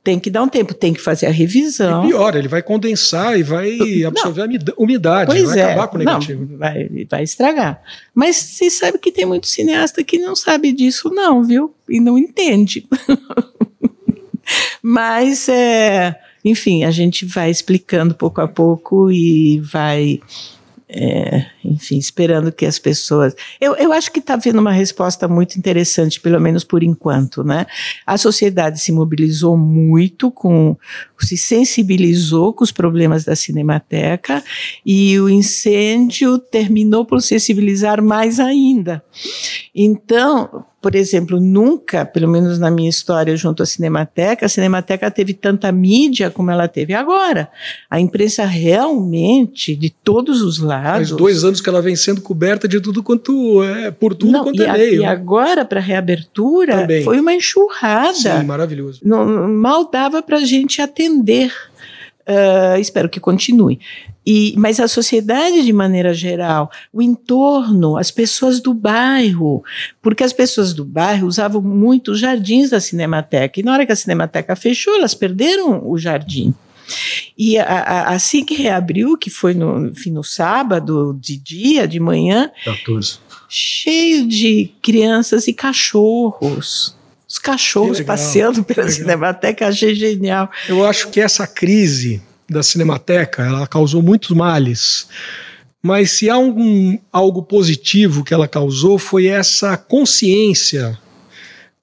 [0.06, 2.06] tem que dar um tempo, tem que fazer a revisão.
[2.06, 4.56] E pior, ele vai condensar e vai absorver não.
[4.56, 5.64] a umidade, pois vai é.
[5.64, 6.48] acabar com o negativo.
[6.48, 7.82] Não, vai, vai estragar.
[8.14, 11.74] Mas você sabe que tem muito cineasta que não sabe disso, não, viu?
[11.90, 12.88] E não entende.
[14.80, 20.20] Mas, é, enfim, a gente vai explicando pouco a pouco e vai
[20.98, 23.36] é, enfim, esperando que as pessoas.
[23.60, 27.66] Eu, eu acho que está havendo uma resposta muito interessante, pelo menos por enquanto, né?
[28.06, 30.78] A sociedade se mobilizou muito, com,
[31.20, 34.44] se sensibilizou com os problemas da Cinemateca
[34.86, 39.04] e o incêndio terminou por sensibilizar mais ainda.
[39.74, 45.34] Então, por exemplo, nunca, pelo menos na minha história junto à Cinemateca, a Cinemateca teve
[45.34, 47.50] tanta mídia como ela teve agora.
[47.90, 51.10] A imprensa realmente, de todos os lados.
[51.10, 54.44] Faz dois anos que ela vem sendo coberta de tudo quanto é, por tudo Não,
[54.44, 55.02] quanto e é a, meio.
[55.02, 57.04] E agora, para a reabertura, Também.
[57.04, 58.14] foi uma enxurrada.
[58.14, 59.02] Sim, maravilhoso.
[59.04, 61.54] Não, mal dava para a gente atender.
[62.28, 63.80] Uh, espero que continue.
[64.26, 69.64] E, mas a sociedade de maneira geral, o entorno, as pessoas do bairro,
[70.02, 73.92] porque as pessoas do bairro usavam muito os jardins da Cinemateca, e na hora que
[73.92, 76.56] a Cinemateca fechou, elas perderam o jardim.
[77.38, 82.00] E a, a, assim que reabriu, que foi no, enfim, no sábado, de dia, de
[82.00, 83.20] manhã, 14.
[83.48, 86.95] cheio de crianças e cachorros
[87.46, 90.50] os cachorros passeando pela Cinemateca, achei genial.
[90.68, 95.08] Eu acho que essa crise da Cinemateca, ela causou muitos males.
[95.82, 100.98] Mas se há um, algo positivo que ela causou foi essa consciência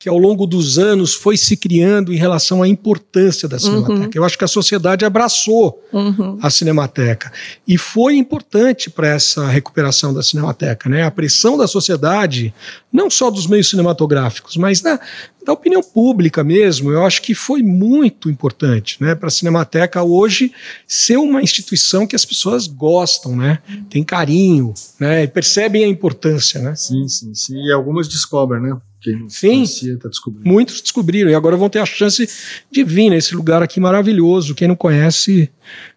[0.03, 4.01] que ao longo dos anos foi se criando em relação à importância da Cinemateca.
[4.01, 4.11] Uhum.
[4.13, 6.41] Eu acho que a sociedade abraçou uhum.
[6.43, 7.33] a Cinemateca
[7.69, 11.05] e foi importante para essa recuperação da Cinemateca, né?
[11.05, 12.53] A pressão da sociedade,
[12.93, 14.99] não só dos meios cinematográficos, mas da,
[15.47, 20.53] da opinião pública mesmo, eu acho que foi muito importante, né, para a Cinemateca hoje
[20.85, 26.61] ser uma instituição que as pessoas gostam, né, tem carinho, né, e percebem a importância,
[26.61, 26.75] né.
[26.75, 28.77] Sim, sim, sim, e algumas descobrem, né.
[29.03, 30.49] Quem Sim, conhecia, tá descobrindo.
[30.49, 32.29] muitos descobriram e agora vão ter a chance
[32.71, 34.55] de vir nesse lugar aqui maravilhoso.
[34.55, 35.51] Quem não conhece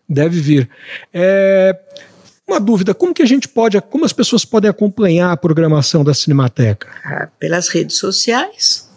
[0.10, 0.70] deve vir.
[1.14, 1.78] É,
[2.47, 6.14] uma dúvida, como que a gente pode, como as pessoas podem acompanhar a programação da
[6.14, 6.88] Cinemateca?
[7.03, 8.89] Ah, pelas redes sociais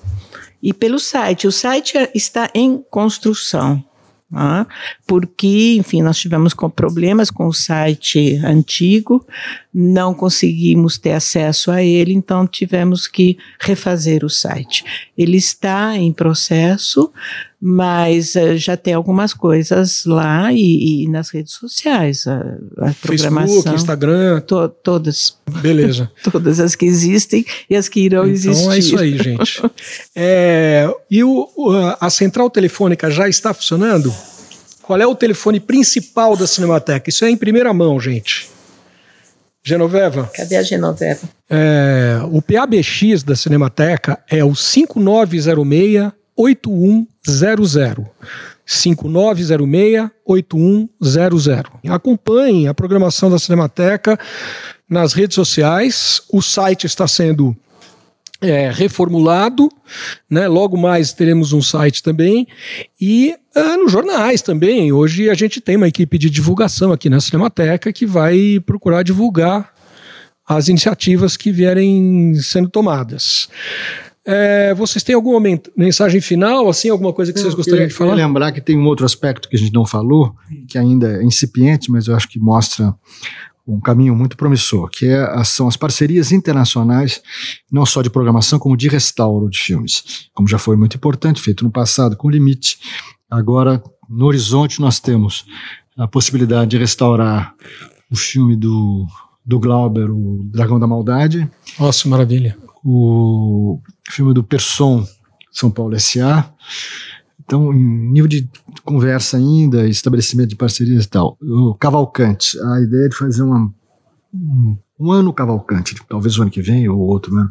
[0.63, 1.47] e pelo site.
[1.47, 3.85] O site está em construção.
[4.31, 4.67] Ah,
[5.07, 9.27] porque, enfim, nós tivemos com problemas com o site antigo,
[9.73, 14.85] não conseguimos ter acesso a ele, então tivemos que refazer o site.
[15.17, 17.13] Ele está em processo,
[17.61, 22.27] mas uh, já tem algumas coisas lá e, e nas redes sociais.
[22.27, 22.39] A,
[22.79, 23.49] a programação.
[23.49, 24.41] Facebook, Instagram.
[24.41, 25.37] To, todas.
[25.61, 26.11] Beleza.
[26.31, 28.63] todas as que existem e as que irão então, existir.
[28.63, 29.63] Então é isso aí, gente.
[30.17, 31.49] é, e o,
[32.01, 34.15] a central telefônica já está funcionando?
[34.83, 37.11] Qual é o telefone principal da Cinemateca?
[37.11, 38.49] Isso é em primeira mão, gente.
[39.69, 40.31] Genoveva.
[40.35, 41.29] Cadê a Genoveva?
[41.49, 48.07] É, o PABX da Cinemateca é o 5906 8100.
[48.67, 51.67] 5906-8100.
[51.89, 54.19] Acompanhem a programação da Cinemateca
[54.89, 56.23] nas redes sociais.
[56.33, 57.57] O site está sendo
[58.41, 59.69] é, reformulado,
[60.31, 60.47] né?
[60.47, 62.47] Logo mais teremos um site também
[63.01, 64.93] e ah, nos jornais também.
[64.93, 69.73] Hoje a gente tem uma equipe de divulgação aqui na Cinemateca que vai procurar divulgar
[70.47, 73.49] as iniciativas que vierem sendo tomadas.
[74.25, 75.41] É, vocês têm alguma
[75.75, 78.11] mensagem final, assim, alguma coisa que vocês gostariam de falar?
[78.13, 80.35] Eu lembrar que tem um outro aspecto que a gente não falou,
[80.69, 82.95] que ainda é incipiente, mas eu acho que mostra
[83.69, 87.21] um caminho muito promissor, que é, são as parcerias internacionais,
[87.71, 90.29] não só de programação, como de restauro de filmes.
[90.33, 92.79] Como já foi muito importante, feito no passado com Limite,
[93.31, 95.45] agora no horizonte nós temos
[95.97, 97.55] a possibilidade de restaurar
[98.11, 99.07] o filme do,
[99.45, 101.49] do Glauber, o Dragão da Maldade.
[101.79, 105.07] Nossa, maravilha o filme do Person,
[105.51, 106.51] São Paulo S.A.
[107.49, 108.47] Então, em nível de
[108.85, 111.39] conversa ainda, estabelecimento de parcerias e tal.
[111.41, 113.73] O Cavalcante, a ideia de fazer uma,
[114.35, 117.51] um, um ano Cavalcante, talvez o ano que vem ou outro ano,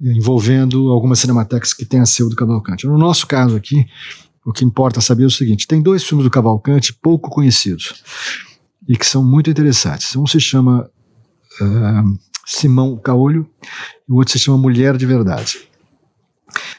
[0.00, 2.86] envolvendo algumas cinematecas que têm a seu do Cavalcante.
[2.86, 3.84] No nosso caso aqui,
[4.46, 8.02] o que importa saber é o seguinte: tem dois filmes do Cavalcante pouco conhecidos
[8.88, 10.16] e que são muito interessantes.
[10.16, 10.88] Um se chama
[11.60, 13.46] uh, Simão Caolho,
[14.08, 15.67] e o outro se chama Mulher de Verdade.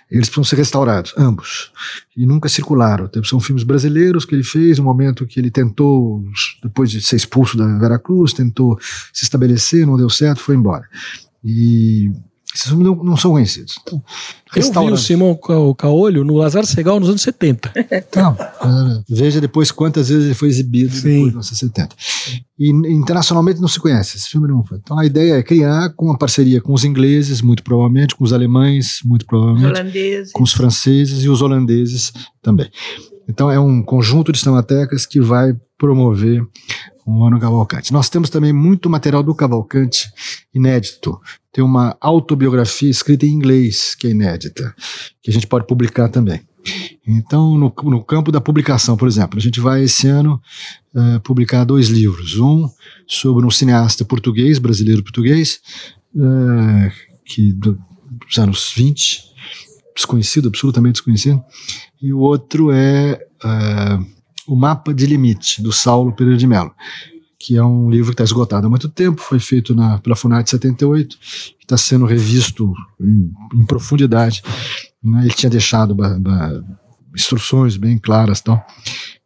[0.09, 1.71] Eles precisam ser restaurados, ambos.
[2.17, 3.09] E nunca circularam.
[3.23, 6.23] São filmes brasileiros que ele fez, no momento que ele tentou,
[6.63, 8.77] depois de ser expulso da Veracruz, tentou
[9.13, 10.87] se estabelecer, não deu certo, foi embora.
[11.43, 12.11] E
[12.53, 13.75] esses filmes não, não são conhecidos.
[13.85, 14.01] Então,
[14.55, 17.71] eu vi o Simão o Caolho no Lazar Segal nos anos 70.
[17.91, 18.35] Então,
[19.07, 21.25] veja depois quantas vezes ele foi exibido Sim.
[21.25, 21.95] depois dos anos 70.
[22.57, 24.79] E internacionalmente não se conhece, esse filme não foi.
[24.79, 28.33] Então a ideia é criar com uma parceria com os ingleses, muito provavelmente, com os
[28.33, 30.31] alemães, muito provavelmente, holandeses.
[30.31, 32.69] com os franceses e os holandeses também.
[33.29, 36.43] Então é um conjunto de cinematecas que vai promover
[37.05, 37.93] um ano Cavalcante.
[37.93, 40.11] Nós temos também muito material do Cavalcante
[40.53, 41.19] inédito.
[41.51, 44.73] Tem uma autobiografia escrita em inglês, que é inédita,
[45.21, 46.41] que a gente pode publicar também.
[47.07, 50.39] Então, no, no campo da publicação, por exemplo, a gente vai esse ano
[50.93, 52.37] uh, publicar dois livros.
[52.37, 52.69] Um
[53.07, 55.59] sobre um cineasta português, brasileiro português,
[56.15, 56.91] uh,
[57.25, 57.79] que do,
[58.27, 59.23] dos anos 20,
[59.95, 61.41] desconhecido, absolutamente desconhecido,
[62.01, 64.18] e o outro é uh,
[64.49, 66.73] O Mapa de Limite, do Saulo Pereira de Mello,
[67.39, 70.49] que é um livro que está esgotado há muito tempo, foi feito na, pela FUNAT
[70.49, 71.17] 78,
[71.61, 74.43] está sendo revisto em, em profundidade.
[75.01, 75.21] Né?
[75.21, 76.61] Ele tinha deixado ba, ba,
[77.15, 78.39] instruções bem claras.
[78.41, 78.61] Então,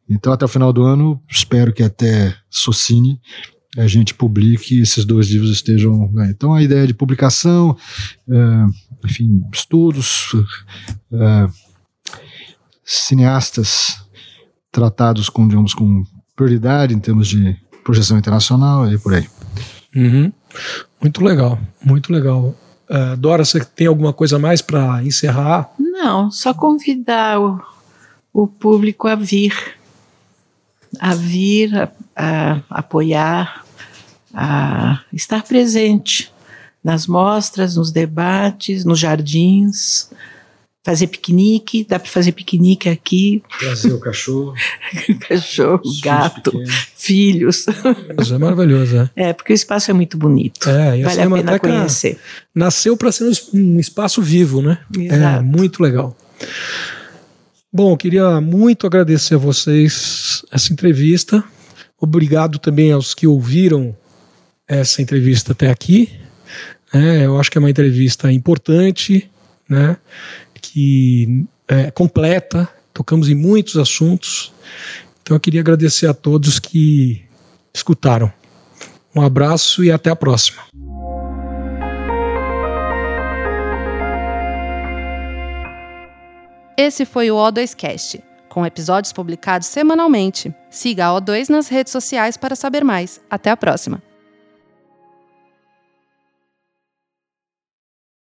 [0.08, 3.20] então, até o final do ano, espero que até Socini
[3.76, 6.12] a gente publique esses dois livros estejam.
[6.12, 6.30] Né?
[6.30, 7.76] Então, a ideia de publicação,
[8.30, 10.34] é, enfim, estudos,
[11.12, 11.48] é,
[12.84, 14.03] cineastas
[14.74, 16.04] tratados com, digamos, com
[16.36, 19.30] prioridade em termos de projeção internacional e por aí.
[19.96, 20.34] Uhum.
[21.00, 22.56] Muito legal, muito legal.
[22.90, 25.70] Uh, Dora, você tem alguma coisa mais para encerrar?
[25.80, 27.62] Não, só convidar o,
[28.34, 29.54] o público a vir,
[31.00, 31.92] a vir, a,
[32.70, 33.64] a apoiar,
[34.34, 36.34] a estar presente
[36.84, 40.10] nas mostras, nos debates, nos jardins.
[40.84, 43.42] Fazer piquenique, dá para fazer piquenique aqui.
[43.60, 44.54] Trazer o cachorro.
[45.28, 46.52] cachorro, gato,
[46.96, 47.66] filhos.
[48.30, 49.30] É maravilhoso, é.
[49.30, 50.70] É, porque o espaço é muito bonito.
[50.70, 52.20] É, e vale a, a pena conhecer.
[52.54, 54.78] Nasceu para ser um espaço vivo, né?
[54.98, 55.40] Exato.
[55.40, 56.16] É muito legal.
[57.72, 61.44] Bom, queria muito agradecer a vocês essa entrevista.
[62.00, 63.96] Obrigado também aos que ouviram
[64.68, 66.12] essa entrevista até aqui.
[66.94, 69.30] É, eu acho que é uma entrevista importante,
[69.68, 69.98] né?
[70.74, 74.52] Que é completa, tocamos em muitos assuntos.
[75.22, 77.22] Então eu queria agradecer a todos que
[77.72, 78.34] escutaram.
[79.16, 80.64] Um abraço e até a próxima.
[86.76, 88.20] Esse foi o O2Cast,
[88.50, 90.52] com episódios publicados semanalmente.
[90.72, 93.22] Siga a O2 nas redes sociais para saber mais.
[93.30, 94.02] Até a próxima!